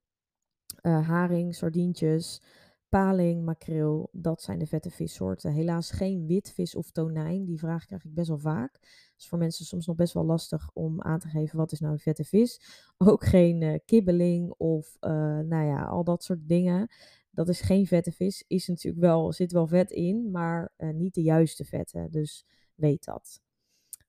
uh, 0.83 1.09
haring, 1.09 1.55
sardientjes, 1.55 2.43
paling, 2.89 3.45
makreel. 3.45 4.09
Dat 4.13 4.43
zijn 4.43 4.59
de 4.59 4.67
vette 4.67 4.91
vissoorten. 4.91 5.53
Helaas 5.53 5.91
geen 5.91 6.27
witvis 6.27 6.75
of 6.75 6.91
tonijn. 6.91 7.45
Die 7.45 7.59
vraag 7.59 7.87
krijg 7.87 8.05
ik 8.05 8.15
best 8.15 8.29
wel 8.29 8.39
vaak. 8.39 8.79
Is 9.17 9.29
voor 9.29 9.39
mensen 9.39 9.65
soms 9.65 9.87
nog 9.87 9.97
best 9.97 10.13
wel 10.15 10.25
lastig 10.25 10.71
om 10.73 11.03
aan 11.03 11.19
te 11.19 11.29
geven 11.29 11.59
wat 11.59 11.73
is 11.73 11.81
nou 11.81 11.93
een 11.93 11.99
vette 11.99 12.25
vis. 12.25 12.61
Ook 13.11 13.25
geen 13.25 13.61
uh, 13.61 13.79
kibbeling 13.85 14.51
of 14.57 14.97
uh, 15.01 15.11
nou 15.39 15.65
ja, 15.65 15.85
al 15.85 16.05
dat 16.05 16.25
soort 16.25 16.49
dingen. 16.49 16.89
Dat 17.31 17.49
is 17.49 17.61
geen 17.61 17.87
vette 17.87 18.13
vis. 18.13 18.45
Is 18.47 18.67
natuurlijk 18.67 19.05
wel, 19.05 19.33
zit 19.33 19.53
wel 19.53 19.67
vet 19.67 19.91
in, 19.91 20.31
maar 20.31 20.73
niet 20.77 21.15
de 21.15 21.23
juiste 21.23 21.65
vetten. 21.65 22.11
Dus 22.11 22.47
weet 22.75 23.05
dat. 23.05 23.41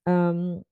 Um, 0.04 0.63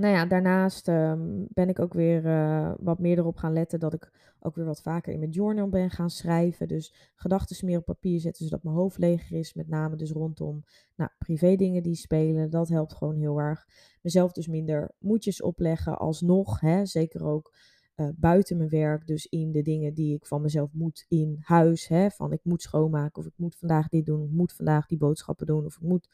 nou 0.00 0.14
ja, 0.14 0.26
daarnaast 0.26 0.88
ehm, 0.88 1.44
ben 1.48 1.68
ik 1.68 1.78
ook 1.78 1.92
weer 1.92 2.24
uh, 2.24 2.72
wat 2.78 2.98
meer 2.98 3.18
erop 3.18 3.36
gaan 3.36 3.52
letten 3.52 3.80
dat 3.80 3.92
ik 3.92 4.10
ook 4.40 4.54
weer 4.54 4.64
wat 4.64 4.82
vaker 4.82 5.12
in 5.12 5.18
mijn 5.18 5.30
journal 5.30 5.68
ben 5.68 5.90
gaan 5.90 6.10
schrijven. 6.10 6.68
Dus 6.68 6.94
gedachten 7.14 7.66
meer 7.66 7.78
op 7.78 7.84
papier 7.84 8.20
zetten, 8.20 8.44
zodat 8.44 8.62
mijn 8.62 8.76
hoofd 8.76 8.98
leger 8.98 9.38
is. 9.38 9.54
Met 9.54 9.68
name 9.68 9.96
dus 9.96 10.10
rondom 10.10 10.64
nou, 10.96 11.10
privé 11.18 11.56
dingen 11.56 11.82
die 11.82 11.94
spelen. 11.94 12.50
Dat 12.50 12.68
helpt 12.68 12.94
gewoon 12.94 13.16
heel 13.16 13.38
erg. 13.38 13.66
Mezelf 14.02 14.32
dus 14.32 14.46
minder 14.46 14.90
moedjes 14.98 15.42
opleggen 15.42 15.98
alsnog. 15.98 16.60
Hè, 16.60 16.86
zeker 16.86 17.24
ook 17.24 17.54
uh, 17.96 18.08
buiten 18.16 18.56
mijn 18.56 18.68
werk. 18.68 19.06
Dus 19.06 19.26
in 19.26 19.52
de 19.52 19.62
dingen 19.62 19.94
die 19.94 20.14
ik 20.14 20.26
van 20.26 20.42
mezelf 20.42 20.72
moet 20.72 21.04
in 21.08 21.38
huis. 21.40 21.88
Hè, 21.88 22.10
van 22.10 22.32
ik 22.32 22.40
moet 22.42 22.62
schoonmaken 22.62 23.22
of 23.22 23.28
ik 23.28 23.34
moet 23.36 23.56
vandaag 23.56 23.88
dit 23.88 24.06
doen. 24.06 24.24
Ik 24.24 24.32
moet 24.32 24.52
vandaag 24.52 24.86
die 24.86 24.98
boodschappen 24.98 25.46
doen 25.46 25.64
of 25.64 25.76
ik 25.76 25.82
moet... 25.82 26.08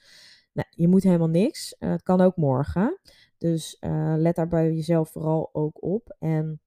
Nou, 0.57 0.69
je 0.71 0.89
moet 0.89 1.03
helemaal 1.03 1.29
niks. 1.29 1.77
Uh, 1.79 1.91
het 1.91 2.03
kan 2.03 2.21
ook 2.21 2.37
morgen. 2.37 3.01
Dus 3.39 3.77
uh, 3.81 4.15
let 4.17 4.37
daar 4.37 4.49
bij 4.49 4.75
jezelf 4.75 5.11
vooral 5.11 5.49
ook 5.53 5.83
op. 5.83 6.17
En 6.19 6.61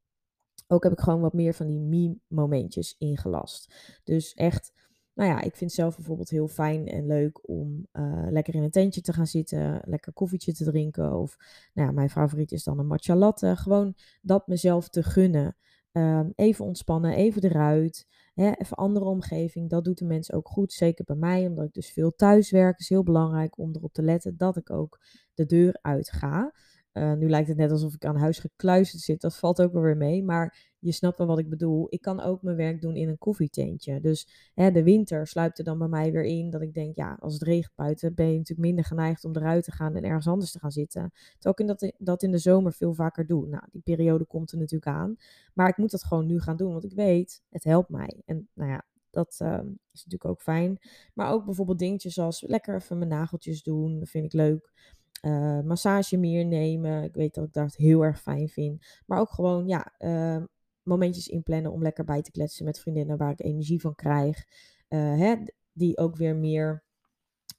ook 0.67 0.84
heb 0.84 0.91
ik 0.91 0.99
gewoon 0.99 1.21
wat 1.21 1.34
meer 1.34 1.54
van 1.54 1.67
die 1.67 1.80
me-momentjes 1.80 2.95
ingelast. 2.97 3.73
Dus 4.04 4.34
echt, 4.34 4.71
nou 5.13 5.30
ja, 5.30 5.41
ik 5.41 5.56
vind 5.56 5.71
zelf 5.71 5.95
bijvoorbeeld 5.95 6.30
heel 6.30 6.47
fijn 6.47 6.88
en 6.88 7.06
leuk 7.06 7.49
om 7.49 7.88
uh, 7.93 8.28
lekker 8.30 8.56
in 8.56 8.63
een 8.63 8.71
tentje 8.71 9.02
te 9.02 9.13
gaan 9.13 9.28
zitten, 9.28 9.82
lekker 9.86 10.13
koffietje 10.13 10.54
te 10.54 10.63
drinken. 10.63 11.17
Of, 11.17 11.38
nou 11.73 11.88
ja, 11.88 11.93
mijn 11.93 12.10
favoriet 12.10 12.52
is 12.52 12.63
dan 12.63 12.80
een 12.80 12.88
matcha 12.88 13.15
latte. 13.15 13.56
Gewoon 13.56 13.95
dat 14.21 14.47
mezelf 14.47 14.89
te 14.89 15.04
gunnen. 15.04 15.56
Um, 15.91 16.32
even 16.36 16.65
ontspannen, 16.65 17.13
even 17.13 17.43
eruit. 17.43 18.08
Hè, 18.34 18.52
even 18.52 18.78
andere 18.78 19.06
omgeving. 19.06 19.69
Dat 19.69 19.84
doet 19.84 19.97
de 19.97 20.06
mensen 20.06 20.36
ook 20.36 20.47
goed. 20.47 20.73
Zeker 20.73 21.06
bij 21.06 21.15
mij, 21.15 21.47
omdat 21.47 21.65
ik 21.65 21.73
dus 21.73 21.91
veel 21.91 22.15
thuis 22.15 22.52
werk. 22.52 22.80
is 22.80 22.89
heel 22.89 23.04
belangrijk 23.04 23.58
om 23.58 23.75
erop 23.75 23.93
te 23.93 24.04
letten 24.04 24.38
dat 24.38 24.58
ik 24.58 24.69
ook 24.69 24.99
de 25.34 25.45
deur 25.45 25.80
uit 25.82 26.12
ga. 26.12 26.54
Uh, 26.93 27.13
nu 27.13 27.30
lijkt 27.30 27.47
het 27.47 27.58
net 27.58 27.71
alsof 27.71 27.93
ik 27.93 28.06
aan 28.06 28.15
huis 28.15 28.39
gekluisterd 28.39 29.02
zit. 29.02 29.21
Dat 29.21 29.38
valt 29.38 29.62
ook 29.62 29.73
wel 29.73 29.82
weer 29.82 29.97
mee. 29.97 30.23
Maar 30.23 30.69
je 30.80 30.91
snapt 30.91 31.17
wel 31.17 31.28
wat 31.28 31.39
ik 31.39 31.49
bedoel. 31.49 31.88
Ik 31.89 32.02
kan 32.02 32.21
ook 32.21 32.41
mijn 32.41 32.56
werk 32.56 32.82
doen 32.82 32.95
in 32.95 33.10
een 33.10 33.17
koffietentje. 33.17 33.99
Dus 33.99 34.52
hè, 34.54 34.71
de 34.71 34.84
winter 34.84 35.28
sluipt 35.28 35.58
er 35.58 35.63
dan 35.63 35.78
bij 35.78 35.88
mij 35.88 36.12
weer 36.12 36.23
in. 36.23 36.49
Dat 36.49 36.62
ik 36.62 36.73
denk, 36.73 36.95
ja, 36.95 37.17
als 37.19 37.34
het 37.34 37.41
regent 37.41 37.75
buiten, 37.75 38.15
ben 38.15 38.32
je 38.32 38.38
natuurlijk 38.38 38.67
minder 38.67 38.86
geneigd 38.86 39.25
om 39.25 39.36
eruit 39.36 39.63
te 39.63 39.71
gaan 39.71 39.95
en 39.95 40.04
ergens 40.04 40.28
anders 40.28 40.52
te 40.52 40.60
gaan 40.60 40.71
zitten. 40.71 41.12
Terwijl 41.12 41.56
ik 41.56 41.60
in 41.60 41.67
dat, 41.67 41.93
dat 41.97 42.23
in 42.23 42.32
de 42.32 42.38
zomer 42.38 42.73
veel 42.73 42.93
vaker 42.93 43.28
doe. 43.28 43.47
Nou, 43.47 43.63
die 43.71 43.82
periode 43.82 44.25
komt 44.25 44.52
er 44.52 44.58
natuurlijk 44.58 44.91
aan. 44.91 45.15
Maar 45.54 45.69
ik 45.69 45.78
moet 45.78 45.91
dat 45.91 46.04
gewoon 46.04 46.25
nu 46.25 46.39
gaan 46.39 46.58
doen. 46.58 46.71
Want 46.71 46.84
ik 46.84 46.93
weet, 46.93 47.43
het 47.49 47.63
helpt 47.63 47.89
mij. 47.89 48.21
En 48.25 48.47
nou 48.54 48.71
ja, 48.71 48.86
dat 49.12 49.39
uh, 49.41 49.60
is 49.91 50.04
natuurlijk 50.04 50.25
ook 50.25 50.41
fijn. 50.41 50.80
Maar 51.13 51.32
ook 51.32 51.45
bijvoorbeeld 51.45 51.80
dingetjes 51.80 52.13
zoals 52.13 52.41
lekker 52.41 52.75
even 52.75 52.97
mijn 52.97 53.10
nageltjes 53.10 53.63
doen. 53.63 53.99
Dat 53.99 54.10
vind 54.10 54.25
ik 54.25 54.34
leuk 54.34 54.71
uh, 55.21 55.60
massage 55.62 56.17
meer 56.17 56.45
nemen. 56.45 57.03
Ik 57.03 57.15
weet 57.15 57.34
dat 57.34 57.45
ik 57.45 57.53
dat 57.53 57.75
heel 57.75 58.03
erg 58.03 58.21
fijn 58.21 58.49
vind. 58.49 58.86
Maar 59.05 59.19
ook 59.19 59.29
gewoon, 59.29 59.67
ja, 59.67 59.93
uh, 59.99 60.43
momentjes 60.84 61.27
inplannen 61.27 61.71
om 61.71 61.82
lekker 61.82 62.03
bij 62.03 62.21
te 62.21 62.32
kletsen 62.32 62.65
met 62.65 62.79
vriendinnen 62.79 63.17
waar 63.17 63.32
ik 63.32 63.41
energie 63.41 63.82
van 63.82 63.95
krijg. 63.95 64.45
Uh, 64.89 64.99
hè, 65.17 65.36
die 65.71 65.97
ook 65.97 66.15
weer 66.15 66.36
meer, 66.36 66.84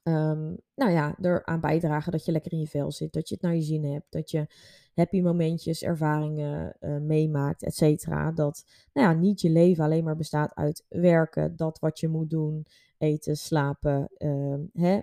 um, 0.02 0.56
nou 0.74 0.90
ja, 0.90 1.16
eraan 1.20 1.60
bijdragen 1.60 2.12
dat 2.12 2.24
je 2.24 2.32
lekker 2.32 2.52
in 2.52 2.60
je 2.60 2.66
vel 2.66 2.92
zit. 2.92 3.12
Dat 3.12 3.28
je 3.28 3.34
het 3.34 3.44
naar 3.44 3.54
je 3.54 3.62
zin 3.62 3.84
hebt. 3.84 4.06
Dat 4.08 4.30
je 4.30 4.46
happy 4.94 5.20
momentjes, 5.20 5.82
ervaringen 5.82 6.76
meemaakt, 7.06 7.62
et 7.62 7.74
cetera. 7.74 8.32
Dat, 8.32 8.64
nou 8.92 9.08
ja, 9.08 9.20
niet 9.20 9.40
je 9.40 9.50
leven 9.50 9.84
alleen 9.84 10.04
maar 10.04 10.16
bestaat 10.16 10.54
uit 10.54 10.84
werken. 10.88 11.56
Dat 11.56 11.78
wat 11.78 12.00
je 12.00 12.08
moet 12.08 12.30
doen, 12.30 12.66
eten, 12.98 13.36
slapen, 13.36 14.08
ehm, 14.16 14.60
hè, 14.72 15.00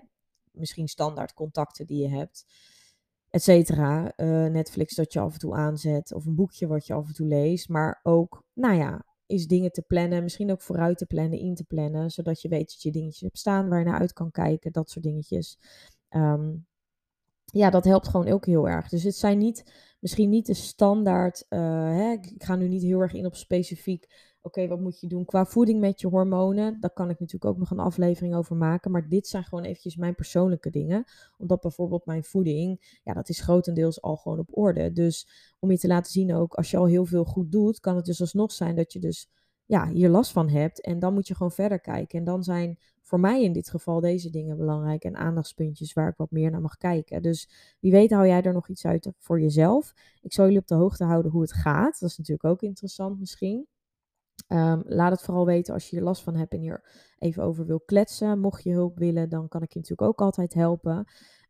misschien 0.58 0.88
standaard 0.88 1.34
contacten 1.34 1.86
die 1.86 2.02
je 2.02 2.08
hebt, 2.08 2.46
et 3.30 3.42
cetera. 3.42 4.12
Uh, 4.16 4.46
Netflix 4.46 4.94
dat 4.94 5.12
je 5.12 5.20
af 5.20 5.32
en 5.32 5.38
toe 5.38 5.54
aanzet 5.54 6.12
of 6.14 6.26
een 6.26 6.34
boekje 6.34 6.66
wat 6.66 6.86
je 6.86 6.94
af 6.94 7.06
en 7.06 7.14
toe 7.14 7.26
leest. 7.26 7.68
Maar 7.68 8.00
ook, 8.02 8.44
nou 8.52 8.74
ja, 8.74 9.06
is 9.26 9.46
dingen 9.46 9.72
te 9.72 9.82
plannen, 9.82 10.22
misschien 10.22 10.50
ook 10.50 10.62
vooruit 10.62 10.98
te 10.98 11.06
plannen, 11.06 11.38
in 11.38 11.54
te 11.54 11.64
plannen, 11.64 12.10
zodat 12.10 12.40
je 12.40 12.48
weet 12.48 12.68
dat 12.68 12.82
je 12.82 12.90
dingetjes 12.90 13.20
hebt 13.20 13.38
staan 13.38 13.68
waar 13.68 13.78
je 13.78 13.84
naar 13.84 14.00
uit 14.00 14.12
kan 14.12 14.30
kijken, 14.30 14.72
dat 14.72 14.90
soort 14.90 15.04
dingetjes. 15.04 15.58
Um, 16.10 16.66
ja, 17.52 17.70
dat 17.70 17.84
helpt 17.84 18.08
gewoon 18.08 18.28
ook 18.28 18.46
heel 18.46 18.68
erg. 18.68 18.88
Dus 18.88 19.02
het 19.02 19.16
zijn 19.16 19.38
niet, 19.38 19.72
misschien 20.00 20.28
niet 20.28 20.46
de 20.46 20.54
standaard, 20.54 21.46
uh, 21.48 21.58
hè, 21.96 22.12
ik 22.12 22.42
ga 22.44 22.56
nu 22.56 22.68
niet 22.68 22.82
heel 22.82 23.00
erg 23.00 23.12
in 23.12 23.26
op 23.26 23.34
specifiek 23.34 24.06
oké, 24.48 24.68
wat 24.68 24.80
moet 24.80 25.00
je 25.00 25.06
doen 25.06 25.24
qua 25.24 25.44
voeding 25.44 25.80
met 25.80 26.00
je 26.00 26.06
hormonen? 26.06 26.80
Daar 26.80 26.92
kan 26.92 27.10
ik 27.10 27.20
natuurlijk 27.20 27.52
ook 27.52 27.58
nog 27.58 27.70
een 27.70 27.78
aflevering 27.78 28.34
over 28.34 28.56
maken. 28.56 28.90
Maar 28.90 29.08
dit 29.08 29.26
zijn 29.26 29.44
gewoon 29.44 29.64
eventjes 29.64 29.96
mijn 29.96 30.14
persoonlijke 30.14 30.70
dingen. 30.70 31.04
Omdat 31.38 31.60
bijvoorbeeld 31.60 32.06
mijn 32.06 32.24
voeding, 32.24 32.98
ja, 33.04 33.12
dat 33.12 33.28
is 33.28 33.40
grotendeels 33.40 34.02
al 34.02 34.16
gewoon 34.16 34.38
op 34.38 34.48
orde. 34.50 34.92
Dus 34.92 35.28
om 35.58 35.70
je 35.70 35.78
te 35.78 35.86
laten 35.86 36.12
zien 36.12 36.34
ook, 36.34 36.54
als 36.54 36.70
je 36.70 36.76
al 36.76 36.86
heel 36.86 37.04
veel 37.04 37.24
goed 37.24 37.52
doet, 37.52 37.80
kan 37.80 37.96
het 37.96 38.04
dus 38.04 38.20
alsnog 38.20 38.52
zijn 38.52 38.76
dat 38.76 38.92
je 38.92 38.98
dus 38.98 39.28
ja, 39.68 39.88
hier 39.88 40.08
last 40.08 40.32
van 40.32 40.48
hebt. 40.48 40.80
En 40.80 40.98
dan 40.98 41.14
moet 41.14 41.28
je 41.28 41.34
gewoon 41.34 41.52
verder 41.52 41.80
kijken. 41.80 42.18
En 42.18 42.24
dan 42.24 42.44
zijn 42.44 42.78
voor 43.02 43.20
mij 43.20 43.42
in 43.42 43.52
dit 43.52 43.70
geval 43.70 44.00
deze 44.00 44.30
dingen 44.30 44.56
belangrijk 44.56 45.04
en 45.04 45.16
aandachtspuntjes 45.16 45.92
waar 45.92 46.08
ik 46.08 46.16
wat 46.16 46.30
meer 46.30 46.50
naar 46.50 46.60
mag 46.60 46.76
kijken. 46.76 47.22
Dus 47.22 47.48
wie 47.80 47.92
weet 47.92 48.10
hou 48.10 48.26
jij 48.26 48.42
er 48.42 48.52
nog 48.52 48.68
iets 48.68 48.86
uit 48.86 49.12
voor 49.18 49.40
jezelf. 49.40 49.94
Ik 50.22 50.32
zal 50.32 50.44
jullie 50.44 50.60
op 50.60 50.66
de 50.66 50.74
hoogte 50.74 51.04
houden 51.04 51.30
hoe 51.30 51.40
het 51.40 51.52
gaat. 51.52 52.00
Dat 52.00 52.10
is 52.10 52.18
natuurlijk 52.18 52.44
ook 52.44 52.62
interessant 52.62 53.18
misschien. 53.18 53.66
Um, 54.48 54.82
laat 54.86 55.10
het 55.10 55.22
vooral 55.22 55.46
weten 55.46 55.74
als 55.74 55.88
je 55.88 55.96
hier 55.96 56.04
last 56.04 56.22
van 56.22 56.34
hebt 56.34 56.52
en 56.52 56.60
hier 56.60 56.82
even 57.18 57.42
over 57.42 57.66
wil 57.66 57.80
kletsen. 57.80 58.38
Mocht 58.38 58.62
je 58.62 58.72
hulp 58.72 58.98
willen, 58.98 59.28
dan 59.28 59.48
kan 59.48 59.62
ik 59.62 59.72
je 59.72 59.78
natuurlijk 59.78 60.08
ook 60.08 60.20
altijd 60.20 60.54
helpen. 60.54 61.06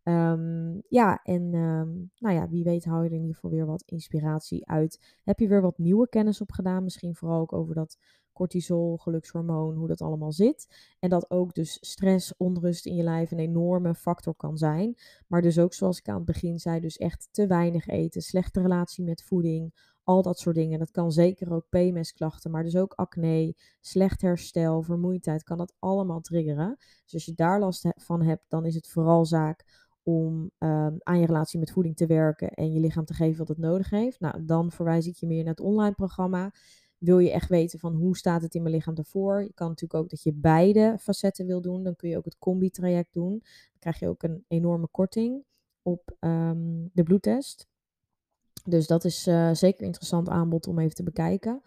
Um, 0.09 0.83
ja, 0.89 1.21
en 1.23 1.55
um, 1.55 2.11
nou 2.19 2.35
ja, 2.35 2.49
wie 2.49 2.65
weet 2.65 2.85
hou 2.85 3.03
je 3.03 3.09
er 3.09 3.15
in 3.15 3.21
ieder 3.21 3.35
geval 3.35 3.51
weer 3.51 3.67
wat 3.67 3.83
inspiratie 3.87 4.67
uit. 4.69 5.17
Heb 5.25 5.39
je 5.39 5.49
weer 5.49 5.61
wat 5.61 5.79
nieuwe 5.79 6.09
kennis 6.09 6.41
opgedaan? 6.41 6.85
Misschien 6.85 7.15
vooral 7.15 7.41
ook 7.41 7.53
over 7.53 7.75
dat 7.75 7.99
cortisol, 8.33 8.97
gelukshormoon, 8.97 9.77
hoe 9.77 9.89
dat 9.89 10.01
allemaal 10.01 10.33
zit. 10.33 10.69
En 10.99 11.11
dat 11.11 11.31
ook 11.31 11.55
dus 11.55 11.79
stress, 11.81 12.37
onrust 12.37 12.87
in 12.87 12.95
je 12.95 13.03
lijf 13.03 13.31
een 13.31 13.39
enorme 13.39 13.95
factor 13.95 14.35
kan 14.35 14.59
zijn. 14.59 14.95
Maar 15.27 15.43
dus 15.43 15.59
ook 15.59 15.75
zoals 15.75 15.99
ik 15.99 16.09
aan 16.09 16.17
het 16.17 16.25
begin 16.25 16.59
zei, 16.59 16.81
dus 16.81 16.97
echt 16.97 17.29
te 17.31 17.47
weinig 17.47 17.87
eten, 17.87 18.23
slechte 18.23 18.61
relatie 18.61 19.05
met 19.05 19.23
voeding, 19.23 19.75
al 20.05 20.23
dat 20.23 20.39
soort 20.39 20.57
dingen. 20.57 20.79
Dat 20.79 20.91
kan 20.91 21.13
zeker 21.13 21.53
ook 21.53 21.69
PMS-klachten, 21.69 22.51
maar 22.51 22.63
dus 22.63 22.77
ook 22.77 22.93
acne, 22.93 23.55
slecht 23.81 24.21
herstel, 24.21 24.83
vermoeidheid, 24.83 25.43
kan 25.43 25.59
dat 25.59 25.75
allemaal 25.79 26.21
triggeren. 26.21 26.77
Dus 27.05 27.15
als 27.15 27.25
je 27.25 27.35
daar 27.35 27.61
last 27.61 27.87
van 27.97 28.23
hebt, 28.23 28.45
dan 28.49 28.65
is 28.65 28.75
het 28.75 28.89
vooral 28.89 29.25
zaak 29.25 29.87
om 30.09 30.51
ehm, 30.59 30.97
aan 31.03 31.21
je 31.21 31.27
relatie 31.27 31.59
met 31.59 31.71
voeding 31.71 31.97
te 31.97 32.07
werken 32.07 32.51
en 32.51 32.73
je 32.73 32.81
lichaam 32.81 33.05
te 33.05 33.15
geven 33.15 33.39
wat 33.39 33.49
het 33.49 33.59
nodig 33.59 33.91
heeft, 33.91 34.21
nou, 34.21 34.45
dan 34.45 34.71
verwijs 34.73 35.07
ik 35.07 35.17
je 35.17 35.27
meer 35.27 35.45
naar 35.45 35.55
het 35.55 35.61
online 35.61 35.95
programma. 35.95 36.53
Wil 36.99 37.19
je 37.19 37.31
echt 37.31 37.49
weten 37.49 37.79
van 37.79 37.95
hoe 37.95 38.17
staat 38.17 38.43
het 38.43 38.55
in 38.55 38.63
mijn 38.63 38.75
lichaam 38.75 38.95
ervoor? 38.95 39.43
Je 39.43 39.53
kan 39.55 39.69
natuurlijk 39.69 40.03
ook 40.03 40.11
dat 40.11 40.23
je 40.23 40.33
beide 40.33 40.97
facetten 41.01 41.47
wil 41.47 41.61
doen. 41.61 41.83
Dan 41.83 41.97
kun 41.97 42.09
je 42.09 42.17
ook 42.17 42.25
het 42.25 42.39
combi-traject 42.39 43.13
doen. 43.13 43.31
Dan 43.31 43.79
krijg 43.79 43.99
je 43.99 44.09
ook 44.09 44.23
een 44.23 44.45
enorme 44.49 44.89
korting 44.91 45.45
op 45.83 46.17
ehm, 46.21 46.87
de 46.93 47.03
bloedtest. 47.03 47.67
Dus 48.65 48.87
dat 48.87 49.05
is 49.05 49.27
uh, 49.27 49.51
zeker 49.53 49.81
een 49.81 49.87
interessant 49.87 50.29
aanbod 50.29 50.67
om 50.67 50.79
even 50.79 50.95
te 50.95 51.03
bekijken. 51.03 51.63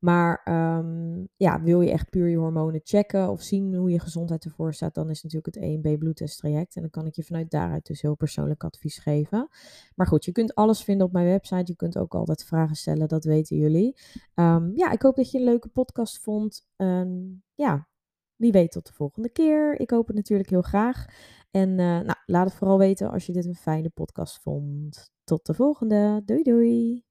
Maar 0.00 0.40
um, 0.78 1.28
ja, 1.36 1.62
wil 1.62 1.80
je 1.80 1.90
echt 1.90 2.10
puur 2.10 2.28
je 2.28 2.36
hormonen 2.36 2.80
checken 2.84 3.30
of 3.30 3.42
zien 3.42 3.74
hoe 3.74 3.90
je 3.90 4.00
gezondheid 4.00 4.44
ervoor 4.44 4.74
staat, 4.74 4.94
dan 4.94 5.10
is 5.10 5.22
natuurlijk 5.22 5.54
het 5.54 5.64
EMB 5.64 5.98
bloedtesttraject. 5.98 6.74
En 6.74 6.80
dan 6.80 6.90
kan 6.90 7.06
ik 7.06 7.14
je 7.14 7.22
vanuit 7.22 7.50
daaruit 7.50 7.86
dus 7.86 8.02
heel 8.02 8.14
persoonlijk 8.14 8.64
advies 8.64 8.98
geven. 8.98 9.48
Maar 9.94 10.06
goed, 10.06 10.24
je 10.24 10.32
kunt 10.32 10.54
alles 10.54 10.84
vinden 10.84 11.06
op 11.06 11.12
mijn 11.12 11.26
website. 11.26 11.62
Je 11.64 11.76
kunt 11.76 11.98
ook 11.98 12.14
altijd 12.14 12.44
vragen 12.44 12.76
stellen, 12.76 13.08
dat 13.08 13.24
weten 13.24 13.56
jullie. 13.56 13.96
Um, 14.34 14.72
ja, 14.76 14.90
ik 14.90 15.02
hoop 15.02 15.16
dat 15.16 15.30
je 15.30 15.38
een 15.38 15.44
leuke 15.44 15.68
podcast 15.68 16.18
vond. 16.18 16.66
Um, 16.76 17.42
ja, 17.54 17.88
wie 18.36 18.52
weet 18.52 18.72
tot 18.72 18.86
de 18.86 18.92
volgende 18.92 19.30
keer. 19.30 19.80
Ik 19.80 19.90
hoop 19.90 20.06
het 20.06 20.16
natuurlijk 20.16 20.50
heel 20.50 20.62
graag. 20.62 21.04
En 21.50 21.68
uh, 21.68 21.76
nou, 21.76 22.14
laat 22.26 22.46
het 22.46 22.54
vooral 22.54 22.78
weten 22.78 23.10
als 23.10 23.26
je 23.26 23.32
dit 23.32 23.44
een 23.44 23.54
fijne 23.54 23.90
podcast 23.90 24.40
vond. 24.42 25.10
Tot 25.24 25.46
de 25.46 25.54
volgende. 25.54 26.22
Doei 26.24 26.42
doei. 26.42 27.09